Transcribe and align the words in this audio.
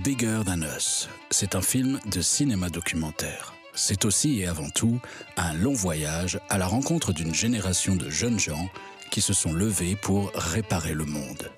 Bigger 0.00 0.40
Than 0.46 0.62
Us, 0.62 1.08
c'est 1.30 1.54
un 1.54 1.60
film 1.60 2.00
de 2.06 2.22
cinéma 2.22 2.70
documentaire. 2.70 3.52
C'est 3.74 4.06
aussi 4.06 4.40
et 4.40 4.46
avant 4.46 4.70
tout 4.70 4.98
un 5.36 5.52
long 5.52 5.74
voyage 5.74 6.40
à 6.48 6.56
la 6.56 6.66
rencontre 6.66 7.12
d'une 7.12 7.34
génération 7.34 7.94
de 7.94 8.08
jeunes 8.08 8.38
gens 8.38 8.70
qui 9.10 9.20
se 9.20 9.34
sont 9.34 9.52
levés 9.52 9.94
pour 9.94 10.32
réparer 10.34 10.94
le 10.94 11.04
monde. 11.04 11.50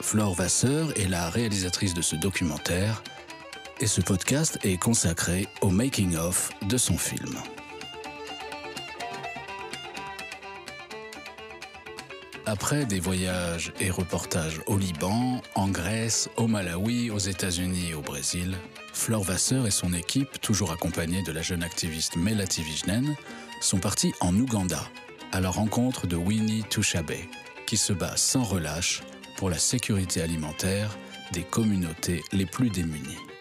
Flore 0.00 0.34
Vasseur 0.34 0.96
est 0.98 1.08
la 1.08 1.28
réalisatrice 1.28 1.94
de 1.94 2.02
ce 2.02 2.14
documentaire 2.16 3.02
et 3.80 3.86
ce 3.86 4.00
podcast 4.00 4.58
est 4.62 4.78
consacré 4.78 5.48
au 5.60 5.70
making-of 5.70 6.50
de 6.68 6.76
son 6.76 6.96
film. 6.96 7.36
Après 12.52 12.84
des 12.84 13.00
voyages 13.00 13.72
et 13.80 13.90
reportages 13.90 14.60
au 14.66 14.76
Liban, 14.76 15.40
en 15.54 15.68
Grèce, 15.68 16.28
au 16.36 16.48
Malawi, 16.48 17.08
aux 17.08 17.16
États-Unis 17.16 17.92
et 17.92 17.94
au 17.94 18.02
Brésil, 18.02 18.58
Flore 18.92 19.22
Vasseur 19.22 19.66
et 19.66 19.70
son 19.70 19.94
équipe, 19.94 20.38
toujours 20.42 20.70
accompagnée 20.70 21.22
de 21.22 21.32
la 21.32 21.40
jeune 21.40 21.62
activiste 21.62 22.14
Melati 22.16 22.62
Vijnen, 22.62 23.16
sont 23.62 23.78
partis 23.78 24.12
en 24.20 24.36
Ouganda 24.36 24.82
à 25.32 25.40
la 25.40 25.48
rencontre 25.48 26.06
de 26.06 26.14
Winnie 26.14 26.62
Touchabe, 26.64 27.12
qui 27.66 27.78
se 27.78 27.94
bat 27.94 28.18
sans 28.18 28.42
relâche 28.42 29.00
pour 29.38 29.48
la 29.48 29.58
sécurité 29.58 30.20
alimentaire 30.20 30.98
des 31.32 31.44
communautés 31.44 32.22
les 32.32 32.44
plus 32.44 32.68
démunies. 32.68 33.31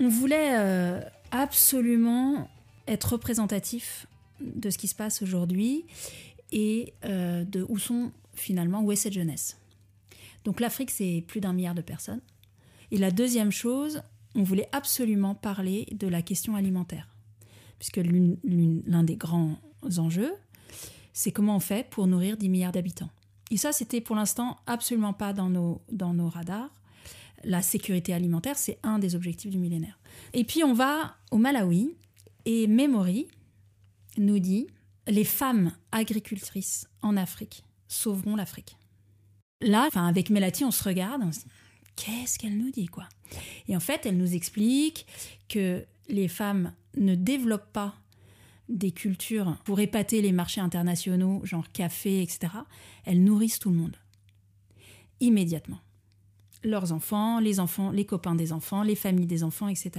On 0.00 0.08
voulait 0.08 0.56
euh, 0.56 1.00
absolument 1.30 2.48
être 2.86 3.12
représentatif 3.12 4.06
de 4.40 4.70
ce 4.70 4.78
qui 4.78 4.88
se 4.88 4.94
passe 4.94 5.22
aujourd'hui 5.22 5.84
et 6.52 6.94
euh, 7.04 7.44
de 7.44 7.66
où 7.68 7.78
sont 7.78 8.12
finalement, 8.34 8.82
où 8.82 8.92
est 8.92 8.96
cette 8.96 9.12
jeunesse. 9.12 9.58
Donc 10.44 10.60
l'Afrique, 10.60 10.90
c'est 10.90 11.24
plus 11.26 11.40
d'un 11.40 11.52
milliard 11.52 11.74
de 11.74 11.82
personnes. 11.82 12.20
Et 12.90 12.96
la 12.96 13.10
deuxième 13.10 13.50
chose, 13.50 14.02
on 14.34 14.42
voulait 14.42 14.68
absolument 14.72 15.34
parler 15.34 15.86
de 15.92 16.06
la 16.06 16.22
question 16.22 16.54
alimentaire. 16.54 17.08
Puisque 17.78 18.00
l'un 18.00 19.02
des 19.02 19.16
grands 19.16 19.56
enjeux, 19.98 20.32
c'est 21.12 21.32
comment 21.32 21.56
on 21.56 21.60
fait 21.60 21.88
pour 21.90 22.06
nourrir 22.06 22.36
10 22.36 22.48
milliards 22.48 22.72
d'habitants. 22.72 23.10
Et 23.50 23.56
ça, 23.56 23.72
c'était 23.72 24.00
pour 24.00 24.16
l'instant 24.16 24.58
absolument 24.66 25.12
pas 25.12 25.32
dans 25.32 25.48
nos, 25.48 25.80
dans 25.90 26.14
nos 26.14 26.28
radars. 26.28 26.70
La 27.44 27.62
sécurité 27.62 28.12
alimentaire, 28.12 28.56
c'est 28.56 28.78
un 28.82 28.98
des 28.98 29.14
objectifs 29.14 29.50
du 29.50 29.58
millénaire. 29.58 29.98
Et 30.32 30.44
puis 30.44 30.64
on 30.64 30.74
va 30.74 31.16
au 31.30 31.38
Malawi 31.38 31.94
et 32.44 32.66
Memory 32.66 33.28
nous 34.16 34.38
dit 34.38 34.66
les 35.06 35.24
femmes 35.24 35.72
agricultrices 35.92 36.88
en 37.02 37.16
Afrique 37.16 37.64
sauveront 37.86 38.36
l'Afrique. 38.36 38.76
Là, 39.60 39.86
enfin 39.86 40.06
avec 40.06 40.30
Melati, 40.30 40.64
on 40.64 40.70
se 40.70 40.84
regarde, 40.84 41.22
on 41.24 41.32
se 41.32 41.40
dit 41.40 41.46
qu'est-ce 41.96 42.38
qu'elle 42.38 42.56
nous 42.56 42.70
dit 42.70 42.86
quoi? 42.86 43.08
Et 43.66 43.76
en 43.76 43.80
fait, 43.80 44.06
elle 44.06 44.16
nous 44.16 44.34
explique 44.34 45.06
que 45.48 45.84
les 46.08 46.28
femmes 46.28 46.72
ne 46.96 47.14
développent 47.14 47.72
pas 47.72 47.94
des 48.68 48.92
cultures 48.92 49.56
pour 49.64 49.80
épater 49.80 50.22
les 50.22 50.32
marchés 50.32 50.60
internationaux, 50.60 51.40
genre 51.44 51.70
café, 51.72 52.22
etc. 52.22 52.48
Elles 53.04 53.22
nourrissent 53.22 53.58
tout 53.58 53.70
le 53.70 53.76
monde 53.76 53.96
immédiatement 55.20 55.80
leurs 56.64 56.92
enfants, 56.92 57.40
les 57.40 57.60
enfants, 57.60 57.90
les 57.90 58.04
copains 58.04 58.34
des 58.34 58.52
enfants, 58.52 58.82
les 58.82 58.94
familles 58.94 59.26
des 59.26 59.44
enfants, 59.44 59.68
etc. 59.68 59.90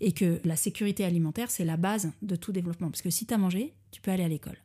Et 0.00 0.12
que 0.12 0.40
la 0.44 0.56
sécurité 0.56 1.04
alimentaire, 1.04 1.50
c'est 1.50 1.64
la 1.64 1.76
base 1.76 2.12
de 2.22 2.36
tout 2.36 2.52
développement. 2.52 2.90
Parce 2.90 3.02
que 3.02 3.10
si 3.10 3.26
tu 3.26 3.34
as 3.34 3.38
mangé, 3.38 3.74
tu 3.90 4.00
peux 4.00 4.10
aller 4.10 4.24
à 4.24 4.28
l'école. 4.28 4.56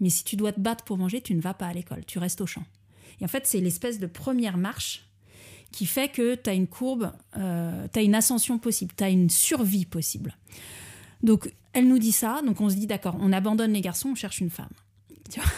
Mais 0.00 0.10
si 0.10 0.24
tu 0.24 0.36
dois 0.36 0.52
te 0.52 0.60
battre 0.60 0.84
pour 0.84 0.98
manger, 0.98 1.20
tu 1.20 1.34
ne 1.34 1.40
vas 1.40 1.54
pas 1.54 1.66
à 1.66 1.72
l'école, 1.72 2.04
tu 2.04 2.18
restes 2.18 2.40
au 2.40 2.46
champ. 2.46 2.64
Et 3.20 3.24
en 3.24 3.28
fait, 3.28 3.46
c'est 3.46 3.60
l'espèce 3.60 3.98
de 3.98 4.06
première 4.06 4.56
marche 4.56 5.08
qui 5.70 5.86
fait 5.86 6.08
que 6.08 6.34
tu 6.34 6.50
as 6.50 6.54
une 6.54 6.66
courbe, 6.66 7.12
euh, 7.36 7.86
tu 7.92 7.98
as 7.98 8.02
une 8.02 8.14
ascension 8.14 8.58
possible, 8.58 8.92
tu 8.96 9.04
as 9.04 9.08
une 9.08 9.30
survie 9.30 9.86
possible. 9.86 10.36
Donc, 11.22 11.52
elle 11.72 11.88
nous 11.88 11.98
dit 11.98 12.12
ça, 12.12 12.42
donc 12.44 12.60
on 12.60 12.68
se 12.68 12.74
dit, 12.74 12.86
d'accord, 12.86 13.16
on 13.20 13.32
abandonne 13.32 13.72
les 13.72 13.80
garçons, 13.80 14.10
on 14.10 14.14
cherche 14.14 14.40
une 14.40 14.50
femme. 14.50 14.72
Tu 15.30 15.40
vois? 15.40 15.48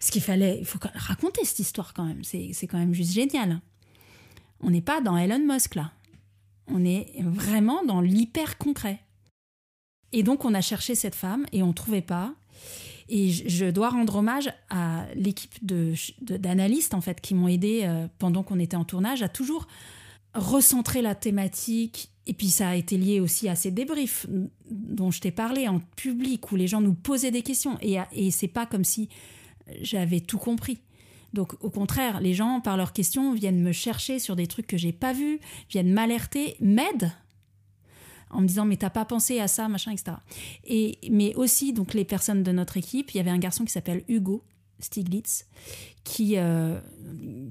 Ce 0.00 0.10
qu'il 0.10 0.22
fallait, 0.22 0.58
il 0.58 0.64
faut 0.64 0.78
raconter 0.94 1.44
cette 1.44 1.58
histoire 1.58 1.92
quand 1.94 2.04
même, 2.04 2.24
c'est 2.24 2.66
quand 2.66 2.78
même 2.78 2.94
juste 2.94 3.12
génial. 3.12 3.60
On 4.62 4.70
n'est 4.70 4.80
pas 4.80 5.00
dans 5.00 5.16
Elon 5.16 5.40
Musk 5.40 5.74
là. 5.74 5.92
On 6.68 6.84
est 6.84 7.12
vraiment 7.20 7.84
dans 7.84 8.00
l'hyper 8.00 8.56
concret. 8.58 9.00
Et 10.12 10.22
donc 10.22 10.44
on 10.44 10.54
a 10.54 10.60
cherché 10.60 10.94
cette 10.94 11.14
femme 11.14 11.46
et 11.52 11.62
on 11.62 11.68
ne 11.68 11.72
trouvait 11.72 12.02
pas. 12.02 12.34
Et 13.08 13.30
je 13.30 13.66
dois 13.66 13.90
rendre 13.90 14.16
hommage 14.16 14.50
à 14.70 15.06
l'équipe 15.14 15.52
d'analystes 16.20 16.94
en 16.94 17.00
fait 17.00 17.20
qui 17.20 17.34
m'ont 17.34 17.48
aidé 17.48 17.82
euh, 17.84 18.06
pendant 18.18 18.42
qu'on 18.42 18.58
était 18.58 18.76
en 18.76 18.84
tournage 18.84 19.22
à 19.22 19.28
toujours 19.28 19.66
recentrer 20.34 21.02
la 21.02 21.14
thématique. 21.14 22.10
Et 22.26 22.32
puis 22.32 22.48
ça 22.48 22.68
a 22.68 22.76
été 22.76 22.96
lié 22.96 23.20
aussi 23.20 23.48
à 23.48 23.56
ces 23.56 23.70
débriefs 23.70 24.26
dont 24.70 25.10
je 25.10 25.20
t'ai 25.20 25.32
parlé 25.32 25.66
en 25.68 25.80
public 25.96 26.52
où 26.52 26.56
les 26.56 26.68
gens 26.68 26.80
nous 26.80 26.94
posaient 26.94 27.32
des 27.32 27.42
questions. 27.42 27.76
Et, 27.82 27.98
et 28.12 28.30
c'est 28.30 28.48
pas 28.48 28.64
comme 28.64 28.84
si 28.84 29.08
j'avais 29.80 30.20
tout 30.20 30.38
compris. 30.38 30.78
Donc 31.32 31.54
au 31.60 31.70
contraire, 31.70 32.20
les 32.20 32.34
gens, 32.34 32.60
par 32.60 32.76
leurs 32.76 32.92
questions, 32.92 33.32
viennent 33.32 33.62
me 33.62 33.72
chercher 33.72 34.18
sur 34.18 34.36
des 34.36 34.46
trucs 34.46 34.66
que 34.66 34.76
j'ai 34.76 34.92
pas 34.92 35.12
vus, 35.12 35.40
viennent 35.70 35.92
m'alerter, 35.92 36.56
m'aident 36.60 37.12
en 38.32 38.40
me 38.40 38.46
disant 38.46 38.64
mais 38.64 38.76
t'as 38.76 38.90
pas 38.90 39.04
pensé 39.04 39.40
à 39.40 39.48
ça, 39.48 39.68
machin, 39.68 39.92
etc. 39.92 40.12
Et, 40.64 40.98
mais 41.10 41.34
aussi, 41.34 41.72
donc 41.72 41.94
les 41.94 42.04
personnes 42.04 42.42
de 42.42 42.52
notre 42.52 42.76
équipe, 42.76 43.12
il 43.12 43.18
y 43.18 43.20
avait 43.20 43.30
un 43.30 43.38
garçon 43.38 43.64
qui 43.64 43.72
s'appelle 43.72 44.02
Hugo 44.08 44.42
Stiglitz, 44.80 45.46
qui, 46.04 46.36
euh, 46.36 46.80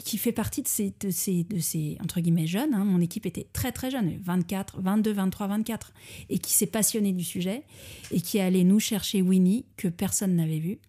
qui 0.04 0.18
fait 0.18 0.32
partie 0.32 0.62
de 0.62 0.68
ces, 0.68 0.94
de 1.00 1.10
ces, 1.12 1.98
entre 2.04 2.20
guillemets, 2.20 2.48
jeunes. 2.48 2.74
Hein. 2.74 2.84
Mon 2.84 3.00
équipe 3.00 3.26
était 3.26 3.48
très 3.54 3.72
très 3.72 3.90
jeune, 3.90 4.18
24, 4.22 4.82
22, 4.82 5.14
23, 5.14 5.48
24, 5.48 5.94
et 6.30 6.40
qui 6.40 6.52
s'est 6.54 6.66
passionné 6.66 7.14
du 7.14 7.24
sujet, 7.24 7.64
et 8.12 8.20
qui 8.20 8.38
est 8.38 8.42
allé 8.42 8.64
nous 8.64 8.80
chercher 8.80 9.22
Winnie, 9.22 9.66
que 9.78 9.88
personne 9.88 10.36
n'avait 10.36 10.60
vu, 10.60 10.80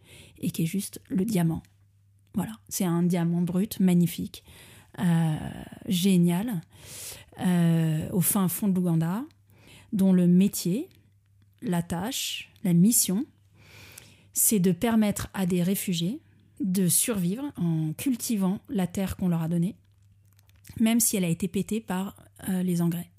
et 0.40 0.50
qui 0.50 0.64
est 0.64 0.66
juste 0.66 1.00
le 1.08 1.24
diamant 1.24 1.62
voilà, 2.34 2.52
c'est 2.68 2.84
un 2.84 3.02
diamant 3.02 3.42
brut, 3.42 3.78
magnifique, 3.80 4.44
euh, 4.98 5.36
génial, 5.86 6.60
euh, 7.40 8.08
au 8.12 8.20
fin 8.20 8.48
fond 8.48 8.68
de 8.68 8.74
l'Ouganda, 8.74 9.24
dont 9.92 10.12
le 10.12 10.26
métier, 10.26 10.88
la 11.62 11.82
tâche, 11.82 12.50
la 12.64 12.72
mission, 12.72 13.24
c'est 14.32 14.60
de 14.60 14.72
permettre 14.72 15.28
à 15.34 15.46
des 15.46 15.62
réfugiés 15.62 16.20
de 16.60 16.88
survivre 16.88 17.44
en 17.56 17.92
cultivant 17.94 18.60
la 18.68 18.86
terre 18.86 19.16
qu'on 19.16 19.28
leur 19.28 19.42
a 19.42 19.48
donnée, 19.48 19.76
même 20.80 21.00
si 21.00 21.16
elle 21.16 21.24
a 21.24 21.28
été 21.28 21.48
pétée 21.48 21.80
par 21.80 22.16
euh, 22.48 22.62
les 22.62 22.80
engrais. 22.80 23.10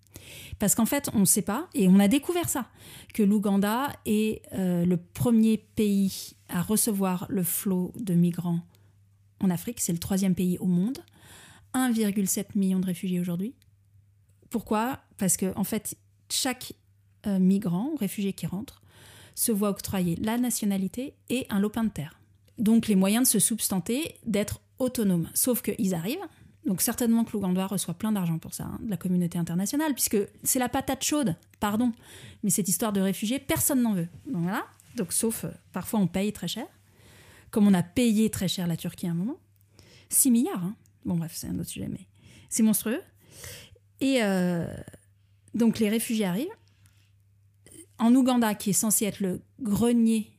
Parce 0.58 0.74
qu'en 0.74 0.86
fait, 0.86 1.10
on 1.14 1.20
ne 1.20 1.26
sait 1.26 1.42
pas, 1.42 1.68
et 1.74 1.88
on 1.88 2.00
a 2.00 2.08
découvert 2.08 2.50
ça, 2.50 2.70
que 3.14 3.22
l'Ouganda 3.22 3.92
est 4.06 4.42
le 4.54 4.96
premier 4.96 5.58
pays 5.58 6.36
à 6.48 6.62
recevoir 6.62 7.26
le 7.30 7.44
flot 7.44 7.92
de 8.00 8.14
migrants 8.14 8.62
en 9.44 9.50
Afrique, 9.50 9.80
c'est 9.80 9.94
le 9.94 10.00
troisième 10.00 10.36
pays 10.36 10.58
au 10.58 10.66
monde, 10.66 11.00
1,7 11.74 12.46
million 12.56 12.80
de 12.80 12.86
réfugiés 12.86 13.20
aujourd'hui. 13.20 13.54
Pourquoi? 14.50 15.00
Parce 15.18 15.38
que 15.38 15.56
en 15.58 15.64
fait, 15.64 15.96
chaque 16.30 16.74
euh, 17.28 17.40
migrant 17.40 17.90
ou 17.94 17.96
réfugié 17.96 18.34
qui 18.34 18.46
rentre 18.46 18.82
se 19.36 19.52
voit 19.52 19.70
octroyer 19.70 20.16
la 20.18 20.38
nationalité 20.38 21.16
et 21.30 21.46
un 21.50 21.60
lopin 21.60 21.84
de 21.84 21.90
terre. 21.90 22.20
Donc 22.60 22.88
les 22.88 22.96
moyens 22.96 23.28
de 23.28 23.32
se 23.32 23.40
substanter, 23.40 24.16
d'être 24.26 24.62
autonome. 24.78 25.30
Sauf 25.34 25.62
qu'ils 25.64 25.96
arrivent, 25.96 26.26
donc 26.66 26.82
certainement 26.82 27.24
que 27.24 27.32
l'Ouganda 27.34 27.66
reçoit 27.66 27.96
plein 27.96 28.12
d'argent 28.12 28.38
pour 28.38 28.54
ça, 28.54 28.66
hein, 28.66 28.80
de 28.82 28.90
la 28.90 28.98
communauté 28.98 29.38
internationale, 29.40 29.94
puisque 29.94 30.18
c'est 30.44 30.60
la 30.60 30.70
patate 30.70 31.04
chaude, 31.04 31.36
pardon. 31.60 31.92
Mais 32.44 32.52
cette 32.52 32.70
histoire 32.70 32.94
de 32.94 33.02
réfugiés, 33.02 33.40
personne 33.40 33.82
n'en 33.82 33.94
veut. 33.94 34.08
Donc 34.28 34.44
voilà. 34.44 34.64
Donc 34.96 35.12
sauf, 35.12 35.46
euh, 35.46 35.52
parfois 35.72 36.00
on 36.00 36.08
paye 36.08 36.32
très 36.32 36.48
cher 36.48 36.68
comme 37.54 37.68
on 37.68 37.74
a 37.76 37.84
payé 37.84 38.32
très 38.32 38.48
cher 38.48 38.66
la 38.66 38.76
Turquie 38.76 39.08
à 39.08 39.12
un 39.12 39.14
moment. 39.14 39.38
6 40.10 40.32
milliards. 40.32 40.64
Hein. 40.64 40.76
Bon, 41.06 41.16
bref, 41.16 41.34
c'est 41.36 41.48
un 41.48 41.60
autre 41.60 41.70
sujet, 41.70 41.88
mais 41.88 42.08
c'est 42.50 42.64
monstrueux. 42.64 43.02
Et 44.02 44.24
euh, 44.24 44.66
donc, 45.54 45.78
les 45.78 45.88
réfugiés 45.88 46.26
arrivent. 46.26 46.48
En 48.00 48.16
Ouganda, 48.16 48.56
qui 48.56 48.72
est 48.72 48.74
censé 48.74 49.06
être 49.06 49.20
le 49.20 49.40
grenier 49.62 50.32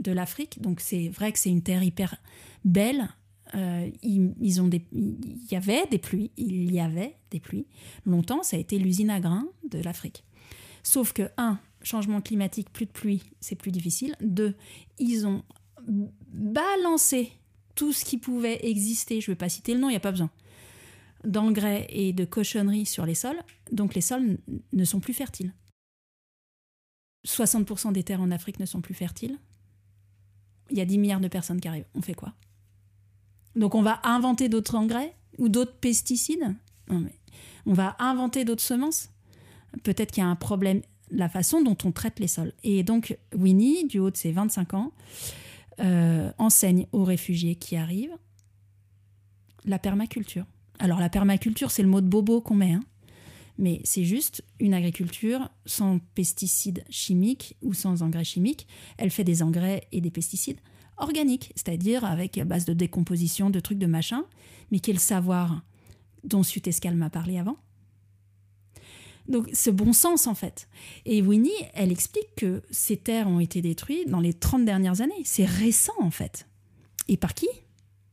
de 0.00 0.12
l'Afrique, 0.12 0.62
donc 0.62 0.80
c'est 0.80 1.08
vrai 1.08 1.32
que 1.32 1.38
c'est 1.40 1.50
une 1.50 1.62
terre 1.62 1.82
hyper 1.82 2.14
belle. 2.64 3.08
Euh, 3.56 3.90
ils, 4.02 4.62
ont 4.62 4.68
des, 4.68 4.86
il 4.92 5.46
y 5.50 5.56
avait 5.56 5.84
des 5.90 5.98
pluies, 5.98 6.30
il 6.36 6.72
y 6.72 6.78
avait 6.78 7.16
des 7.32 7.40
pluies. 7.40 7.66
Longtemps, 8.06 8.44
ça 8.44 8.56
a 8.56 8.60
été 8.60 8.78
l'usine 8.78 9.10
à 9.10 9.18
grains 9.18 9.48
de 9.68 9.80
l'Afrique. 9.80 10.24
Sauf 10.84 11.12
que, 11.12 11.28
un, 11.36 11.58
changement 11.82 12.20
climatique, 12.20 12.72
plus 12.72 12.86
de 12.86 12.92
pluie, 12.92 13.24
c'est 13.40 13.56
plus 13.56 13.72
difficile. 13.72 14.14
Deux, 14.20 14.54
ils 15.00 15.26
ont 15.26 15.42
balancer 16.32 17.32
tout 17.74 17.92
ce 17.92 18.04
qui 18.04 18.18
pouvait 18.18 18.66
exister, 18.66 19.20
je 19.20 19.30
ne 19.30 19.34
vais 19.34 19.38
pas 19.38 19.48
citer 19.48 19.74
le 19.74 19.80
nom, 19.80 19.88
il 19.88 19.92
n'y 19.92 19.96
a 19.96 20.00
pas 20.00 20.10
besoin, 20.10 20.30
d'engrais 21.24 21.86
et 21.90 22.12
de 22.12 22.24
cochonneries 22.24 22.86
sur 22.86 23.06
les 23.06 23.14
sols, 23.14 23.40
donc 23.70 23.94
les 23.94 24.00
sols 24.00 24.38
ne 24.72 24.84
sont 24.84 25.00
plus 25.00 25.14
fertiles. 25.14 25.54
60% 27.26 27.92
des 27.92 28.02
terres 28.02 28.20
en 28.20 28.30
Afrique 28.30 28.58
ne 28.58 28.66
sont 28.66 28.80
plus 28.80 28.94
fertiles. 28.94 29.38
Il 30.70 30.78
y 30.78 30.80
a 30.80 30.84
10 30.84 30.98
milliards 30.98 31.20
de 31.20 31.28
personnes 31.28 31.60
qui 31.60 31.68
arrivent. 31.68 31.86
On 31.94 32.02
fait 32.02 32.14
quoi? 32.14 32.34
Donc 33.54 33.74
on 33.74 33.82
va 33.82 34.00
inventer 34.04 34.48
d'autres 34.48 34.74
engrais 34.74 35.14
ou 35.38 35.48
d'autres 35.48 35.76
pesticides? 35.76 36.54
On 36.88 37.72
va 37.72 37.96
inventer 38.00 38.44
d'autres 38.44 38.62
semences? 38.62 39.10
Peut-être 39.84 40.10
qu'il 40.10 40.22
y 40.22 40.26
a 40.26 40.28
un 40.28 40.36
problème 40.36 40.82
la 41.10 41.28
façon 41.28 41.62
dont 41.62 41.76
on 41.84 41.92
traite 41.92 42.18
les 42.18 42.26
sols. 42.26 42.52
Et 42.64 42.82
donc 42.82 43.16
Winnie, 43.34 43.86
du 43.86 43.98
haut 43.98 44.10
de 44.10 44.16
ses 44.16 44.32
25 44.32 44.74
ans, 44.74 44.92
euh, 45.80 46.30
enseigne 46.38 46.86
aux 46.92 47.04
réfugiés 47.04 47.54
qui 47.54 47.76
arrivent 47.76 48.16
la 49.64 49.78
permaculture. 49.78 50.44
Alors 50.78 50.98
la 50.98 51.08
permaculture, 51.08 51.70
c'est 51.70 51.82
le 51.82 51.88
mot 51.88 52.00
de 52.00 52.08
bobo 52.08 52.40
qu'on 52.40 52.56
met, 52.56 52.72
hein. 52.72 52.82
mais 53.58 53.80
c'est 53.84 54.04
juste 54.04 54.44
une 54.58 54.74
agriculture 54.74 55.48
sans 55.66 56.00
pesticides 56.14 56.84
chimiques 56.90 57.56
ou 57.62 57.72
sans 57.72 58.02
engrais 58.02 58.24
chimiques. 58.24 58.66
Elle 58.98 59.10
fait 59.10 59.24
des 59.24 59.42
engrais 59.42 59.86
et 59.92 60.00
des 60.00 60.10
pesticides 60.10 60.58
organiques, 60.96 61.52
c'est-à-dire 61.54 62.04
avec 62.04 62.40
base 62.44 62.64
de 62.64 62.72
décomposition, 62.72 63.50
de 63.50 63.60
trucs 63.60 63.78
de 63.78 63.86
machin, 63.86 64.24
mais 64.70 64.80
qui 64.80 64.90
est 64.90 64.98
savoir 64.98 65.62
dont 66.24 66.42
Sutescal 66.42 66.96
m'a 66.96 67.10
parlé 67.10 67.38
avant? 67.38 67.56
Donc 69.28 69.48
ce 69.52 69.70
bon 69.70 69.92
sens 69.92 70.26
en 70.26 70.34
fait. 70.34 70.68
Et 71.06 71.22
Winnie, 71.22 71.50
elle 71.74 71.92
explique 71.92 72.34
que 72.36 72.62
ces 72.70 72.96
terres 72.96 73.28
ont 73.28 73.40
été 73.40 73.62
détruites 73.62 74.08
dans 74.08 74.20
les 74.20 74.34
30 74.34 74.64
dernières 74.64 75.00
années. 75.00 75.22
C'est 75.24 75.44
récent 75.44 75.92
en 76.00 76.10
fait. 76.10 76.46
Et 77.08 77.16
par 77.16 77.34
qui? 77.34 77.48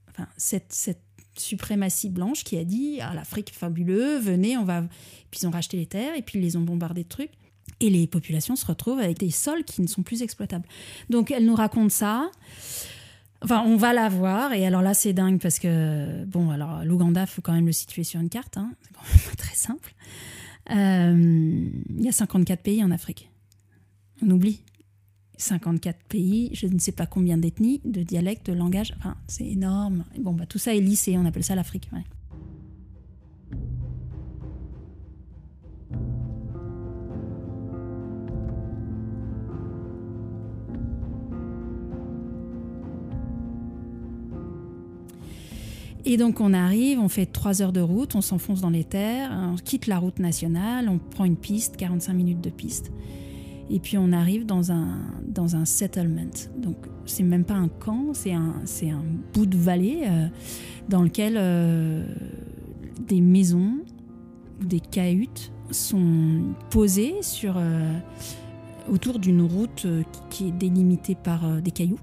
Enfin, 0.10 0.28
cette, 0.38 0.72
cette 0.74 1.02
suprématie 1.38 2.10
blanche 2.10 2.44
qui 2.44 2.58
a 2.58 2.64
dit 2.64 3.00
ah 3.02 3.14
l'Afrique 3.14 3.54
fabuleux, 3.54 4.18
venez, 4.20 4.58
on 4.58 4.66
va. 4.66 4.84
Puis 5.32 5.42
ils 5.42 5.48
ont 5.48 5.52
racheté 5.52 5.78
les 5.78 5.86
terres 5.86 6.16
et 6.16 6.22
puis 6.22 6.40
ils 6.40 6.42
les 6.42 6.56
ont 6.58 6.62
bombardées 6.62 7.04
de 7.04 7.10
trucs. 7.10 7.32
Et 7.80 7.90
les 7.90 8.08
populations 8.08 8.56
se 8.56 8.66
retrouvent 8.66 9.00
avec 9.00 9.20
des 9.20 9.32
sols 9.32 9.64
qui 9.64 9.82
ne 9.82 9.88
sont 9.88 10.04
plus 10.04 10.22
exploitables. 10.22 10.68
Donc 11.10 11.32
elle 11.32 11.46
nous 11.46 11.56
raconte 11.56 11.92
ça. 11.92 12.30
Enfin, 13.42 13.64
on 13.66 13.78
va 13.78 13.94
la 13.94 14.10
voir. 14.10 14.54
Et 14.54 14.66
alors 14.66 14.82
là, 14.82 14.94
c'est 14.94 15.14
dingue 15.14 15.40
parce 15.40 15.60
que, 15.60 16.26
bon, 16.26 16.50
alors 16.50 16.84
l'Ouganda, 16.84 17.26
faut 17.26 17.42
quand 17.42 17.54
même 17.54 17.68
le 17.68 17.72
situer 17.72 18.04
sur 18.04 18.20
une 18.20 18.30
carte. 18.30 18.58
Hein. 18.58 18.72
C'est 18.82 18.94
quand 18.94 19.02
même 19.02 19.36
très 19.38 19.56
simple. 19.56 19.96
Euh, 20.72 21.70
il 21.90 22.04
y 22.04 22.08
a 22.08 22.12
54 22.12 22.62
pays 22.62 22.84
en 22.84 22.92
Afrique. 22.92 23.30
On 24.22 24.30
oublie. 24.30 24.64
54 25.38 26.04
pays, 26.10 26.50
je 26.54 26.68
ne 26.68 26.80
sais 26.80 26.92
pas 26.92 27.06
combien 27.06 27.38
d'ethnies, 27.38 27.80
de 27.86 28.04
dialectes, 28.04 28.48
de 28.48 28.54
langages. 28.54 28.94
Enfin, 28.98 29.16
c'est 29.28 29.48
énorme. 29.48 30.04
Bon, 30.20 30.34
bah, 30.34 30.46
tout 30.46 30.60
ça 30.60 30.76
est 30.76 30.82
lissé, 30.82 31.18
on 31.18 31.26
appelle 31.26 31.46
ça 31.46 31.56
l'Afrique. 31.56 31.90
Et 46.10 46.18
donc 46.18 46.42
on 46.42 46.54
arrive, 46.54 47.00
on 47.00 47.08
fait 47.08 47.28
trois 47.28 47.62
heures 47.62 47.72
de 47.72 47.82
route, 47.82 48.16
on 48.16 48.22
s'enfonce 48.22 48.62
dans 48.62 48.72
les 48.72 48.84
terres, 48.84 49.30
on 49.32 49.58
quitte 49.58 49.86
la 49.86 50.00
route 50.00 50.18
nationale, 50.18 50.90
on 50.90 50.98
prend 50.98 51.24
une 51.24 51.36
piste, 51.36 51.78
45 51.78 52.14
minutes 52.14 52.42
de 52.42 52.50
piste. 52.50 52.92
Et 53.70 53.80
puis 53.80 53.96
on 53.96 54.12
arrive 54.12 54.48
dans 54.48 54.72
un, 54.72 55.02
dans 55.28 55.56
un 55.56 55.66
settlement. 55.66 56.32
Donc 56.58 56.78
c'est 57.06 57.22
même 57.22 57.44
pas 57.44 57.54
un 57.54 57.68
camp, 57.68 58.08
c'est 58.14 58.34
un, 58.34 58.56
c'est 58.66 58.90
un 58.90 59.04
bout 59.34 59.46
de 59.46 59.56
vallée 59.56 60.02
euh, 60.08 60.26
dans 60.90 61.04
lequel 61.04 61.36
euh, 61.38 62.04
des 63.08 63.22
maisons 63.22 63.78
ou 64.62 64.66
des 64.66 64.80
cahutes 64.80 65.52
sont 65.70 66.42
posées 66.72 67.22
sur, 67.22 67.54
euh, 67.58 68.00
autour 68.92 69.20
d'une 69.20 69.44
route 69.44 69.86
qui 70.32 70.48
est 70.48 70.58
délimitée 70.58 71.14
par 71.14 71.62
des 71.62 71.70
cailloux. 71.70 72.00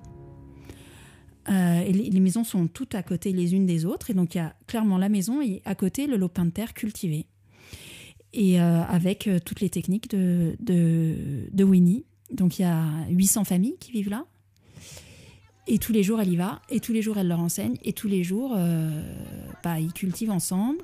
Euh, 1.49 1.85
les, 1.85 2.21
maisons 2.21 2.45
sont 2.45 2.67
toutes 2.67 2.95
à 2.95 3.03
côté 3.03 3.33
les 3.33 3.55
unes 3.55 3.67
des 3.67 3.85
autres. 3.85 4.11
Et 4.11 4.15
donc, 4.15 4.35
il 4.35 4.39
y 4.39 4.41
a 4.41 4.55
clairement 4.67 4.99
la 4.99 5.09
maison 5.09 5.41
et 5.41 5.63
à 5.65 5.75
côté 5.75 6.07
le 6.07 6.17
lopin 6.17 6.45
de 6.45 6.51
terre 6.51 6.75
cultivé. 6.75 7.27
Et 8.33 8.61
euh, 8.61 8.83
avec 8.83 9.29
euh, 9.29 9.39
toutes 9.45 9.61
les 9.61 9.71
techniques 9.71 10.11
de, 10.11 10.57
de, 10.61 11.65
Winnie. 11.65 12.05
Donc, 12.33 12.59
il 12.59 12.63
y 12.63 12.65
a 12.65 12.85
800 13.09 13.45
familles 13.45 13.77
qui 13.79 13.93
vivent 13.93 14.11
là. 14.11 14.25
Et 15.69 15.79
tous 15.79 15.93
les 15.93 16.03
jours, 16.03 16.21
elle 16.21 16.33
y 16.33 16.37
va. 16.37 16.61
Et 16.69 16.81
tous 16.81 16.93
les 16.93 17.03
jours, 17.03 17.19
elle 17.19 17.29
leur 17.29 17.41
enseigne. 17.41 17.77
Et 17.85 17.93
tous 17.93 18.09
les 18.09 18.23
jours, 18.23 18.57
bah, 19.65 19.81
ils 19.81 19.93
cultivent 19.93 20.31
ensemble. 20.31 20.79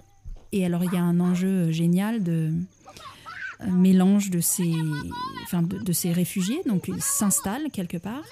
Et 0.51 0.65
alors, 0.65 0.83
il 0.83 0.93
y 0.93 0.97
a 0.97 1.03
un 1.03 1.21
enjeu 1.21 1.71
génial 1.71 2.23
de 2.25 2.53
mélange 3.71 4.31
de 4.31 4.41
ces, 4.41 4.73
enfin, 5.45 5.63
de 5.63 5.93
ces 5.93 6.11
réfugiés. 6.13 6.63
Donc, 6.67 6.89
ils 6.89 7.01
s'installent 7.01 7.71
quelque 7.71 7.97
part 7.97 8.25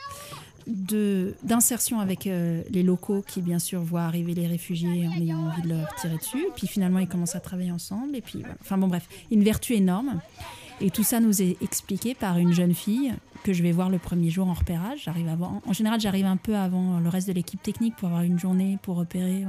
d'insertion 0.66 2.00
avec 2.00 2.26
euh, 2.26 2.62
les 2.70 2.82
locaux 2.82 3.22
qui, 3.26 3.42
bien 3.42 3.58
sûr, 3.58 3.80
voient 3.80 4.02
arriver 4.02 4.34
les 4.34 4.46
réfugiés 4.46 5.06
en 5.08 5.20
ayant 5.20 5.46
envie 5.46 5.62
de 5.62 5.68
leur 5.68 5.94
tirer 5.96 6.16
dessus. 6.16 6.46
Puis 6.56 6.66
finalement, 6.66 6.98
ils 6.98 7.08
commencent 7.08 7.36
à 7.36 7.40
travailler 7.40 7.72
ensemble. 7.72 8.16
Et 8.16 8.20
puis, 8.20 8.42
Enfin 8.60 8.78
bon, 8.78 8.88
bref, 8.88 9.08
une 9.30 9.42
vertu 9.42 9.74
énorme. 9.74 10.20
Et 10.80 10.90
tout 10.90 11.04
ça 11.04 11.20
nous 11.20 11.42
est 11.42 11.62
expliqué 11.62 12.14
par 12.14 12.38
une 12.38 12.52
jeune 12.52 12.74
fille 12.74 13.12
que 13.42 13.52
je 13.52 13.62
vais 13.62 13.72
voir 13.72 13.90
le 13.90 13.98
premier 13.98 14.30
jour 14.30 14.48
en 14.48 14.54
repérage. 14.54 15.08
Avant. 15.08 15.60
En 15.66 15.72
général, 15.72 16.00
j'arrive 16.00 16.26
un 16.26 16.36
peu 16.36 16.56
avant 16.56 17.00
le 17.00 17.08
reste 17.08 17.28
de 17.28 17.32
l'équipe 17.32 17.62
technique 17.62 17.96
pour 17.96 18.08
avoir 18.08 18.22
une 18.22 18.38
journée 18.38 18.78
pour 18.82 18.96
repérer. 18.96 19.44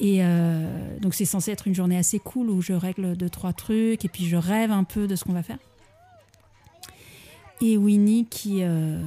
Et 0.00 0.18
euh, 0.20 0.98
donc, 1.00 1.14
c'est 1.14 1.24
censé 1.24 1.50
être 1.50 1.66
une 1.66 1.74
journée 1.74 1.96
assez 1.96 2.18
cool 2.18 2.50
où 2.50 2.60
je 2.60 2.72
règle 2.72 3.16
deux, 3.16 3.30
trois 3.30 3.52
trucs 3.52 4.04
et 4.04 4.08
puis 4.08 4.26
je 4.26 4.36
rêve 4.36 4.70
un 4.70 4.84
peu 4.84 5.06
de 5.06 5.16
ce 5.16 5.24
qu'on 5.24 5.32
va 5.32 5.42
faire. 5.42 5.58
Et 7.60 7.76
Winnie 7.76 8.26
qui, 8.26 8.62
euh, 8.62 9.00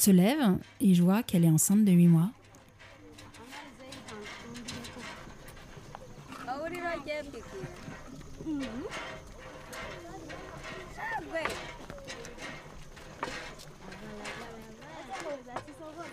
se 0.00 0.10
lève 0.10 0.56
et 0.80 0.94
je 0.94 1.02
vois 1.02 1.22
qu'elle 1.22 1.44
est 1.44 1.50
enceinte 1.50 1.84
de 1.84 1.92
8 1.92 2.06
mois. 2.06 2.30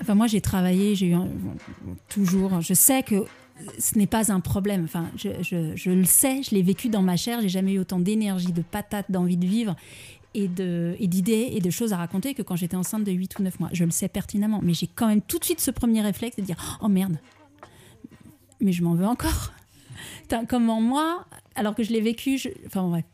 Enfin, 0.02 0.16
moi, 0.16 0.28
j'ai 0.28 0.42
travaillé, 0.42 0.96
j'ai 0.96 1.08
eu 1.08 1.16
toujours. 2.08 2.62
Je 2.62 2.74
sais 2.74 3.04
que 3.04 3.26
ce 3.78 3.98
n'est 3.98 4.08
pas 4.08 4.32
un 4.32 4.40
problème. 4.40 4.84
Enfin, 4.86 5.10
je, 5.18 5.30
je 5.76 5.92
le 5.92 6.06
sais, 6.06 6.44
je 6.44 6.56
l'ai 6.56 6.62
vécu 6.62 6.90
dans 6.90 7.02
ma 7.02 7.18
chair. 7.18 7.42
J'ai 7.42 7.50
jamais 7.50 7.74
eu 7.74 7.80
autant 7.80 8.00
d'énergie, 8.00 8.52
de 8.52 8.62
patates, 8.62 9.12
d'envie 9.12 9.38
de 9.38 9.46
vivre 9.46 9.76
et 10.34 10.48
d'idées 10.48 11.50
et, 11.54 11.62
de 11.62 11.70
choses 11.70 11.94
à 11.94 11.98
raconter 11.98 12.34
que 12.34 12.42
quand 12.42 12.56
j'étais 12.56 12.76
enceinte 12.76 13.04
de 13.04 13.12
8 13.12 13.40
ou 13.40 13.44
9 13.44 13.60
mois. 13.60 13.70
Je 13.74 13.86
le 13.86 13.92
sais 13.92 14.08
pertinemment, 14.08 14.60
mais 14.62 14.74
j'ai 14.74 14.88
quand 14.88 15.08
même 15.08 15.22
tout 15.22 15.40
de 15.40 15.46
suite 15.46 15.60
ce 15.60 15.72
premier 15.72 16.02
réflexe 16.02 16.36
de 16.36 16.42
dire 16.42 16.80
Oh 16.82 16.88
merde, 16.88 17.18
mais 18.60 18.72
je 18.72 18.84
m'en 18.84 18.94
veux 18.94 19.06
encore. 19.06 19.54
Comment 20.50 20.82
moi, 20.82 21.26
alors 21.56 21.74
que 21.74 21.84
je 21.84 21.92
l'ai 21.92 22.02
vécu, 22.02 22.38
je... 22.38 22.50
enfin 22.66 22.88
bref. 22.88 23.06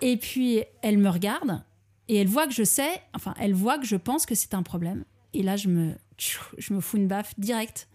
Et 0.00 0.16
puis 0.16 0.62
elle 0.82 0.98
me 0.98 1.08
regarde 1.08 1.62
et 2.08 2.16
elle 2.16 2.26
voit 2.26 2.46
que 2.46 2.54
je 2.54 2.64
sais, 2.64 3.00
enfin 3.14 3.34
elle 3.38 3.54
voit 3.54 3.78
que 3.78 3.86
je 3.86 3.96
pense 3.96 4.26
que 4.26 4.34
c'est 4.34 4.54
un 4.54 4.62
problème. 4.62 5.04
Et 5.34 5.42
là 5.42 5.56
je 5.56 5.68
me, 5.68 5.94
je 6.16 6.74
me 6.74 6.80
fous 6.80 6.96
une 6.96 7.06
baffe 7.06 7.38
direct 7.38 7.88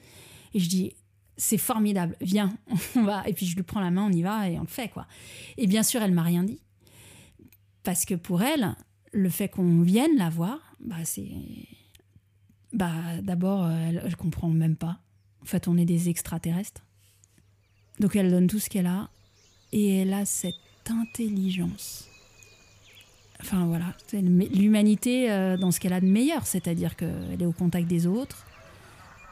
et 0.53 0.59
je 0.59 0.69
dis 0.69 0.93
c'est 1.37 1.57
formidable, 1.57 2.15
viens, 2.21 2.55
on 2.95 3.03
va. 3.03 3.27
Et 3.27 3.33
puis 3.33 3.45
je 3.45 3.55
lui 3.55 3.63
prends 3.63 3.81
la 3.81 3.91
main, 3.91 4.03
on 4.03 4.11
y 4.11 4.21
va 4.21 4.47
et 4.47 4.57
on 4.57 4.61
le 4.61 4.67
fait 4.67 4.89
quoi. 4.89 5.07
Et 5.57 5.67
bien 5.67 5.83
sûr 5.83 6.01
elle 6.01 6.13
m'a 6.13 6.23
rien 6.23 6.43
dit. 6.43 6.59
Parce 7.85 8.03
que 8.03 8.15
pour 8.15 8.41
elle, 8.41 8.75
le 9.13 9.29
fait 9.29 9.47
qu'on 9.47 9.81
vienne 9.81 10.17
la 10.17 10.29
voir, 10.29 10.59
bah 10.81 11.05
c'est. 11.05 11.31
Bah, 12.73 12.91
d'abord, 13.21 13.69
elle, 13.69 14.03
ne 14.03 14.15
comprend 14.15 14.49
même 14.49 14.75
pas. 14.75 14.99
En 15.41 15.45
fait, 15.45 15.69
on 15.69 15.77
est 15.77 15.85
des 15.85 16.09
extraterrestres. 16.09 16.83
Donc 17.99 18.17
elle 18.17 18.29
donne 18.29 18.47
tout 18.47 18.59
ce 18.59 18.69
qu'elle 18.69 18.87
a. 18.87 19.09
Et 19.71 19.97
elle 19.97 20.13
a 20.13 20.25
cette 20.25 20.55
intelligence. 20.89 22.09
Enfin 23.41 23.65
voilà, 23.65 23.93
l'humanité 24.13 25.31
euh, 25.31 25.57
dans 25.57 25.71
ce 25.71 25.79
qu'elle 25.79 25.93
a 25.93 26.01
de 26.01 26.07
meilleur, 26.07 26.47
c'est-à-dire 26.47 26.95
qu'elle 26.95 27.41
est 27.41 27.45
au 27.45 27.51
contact 27.51 27.87
des 27.87 28.07
autres, 28.07 28.45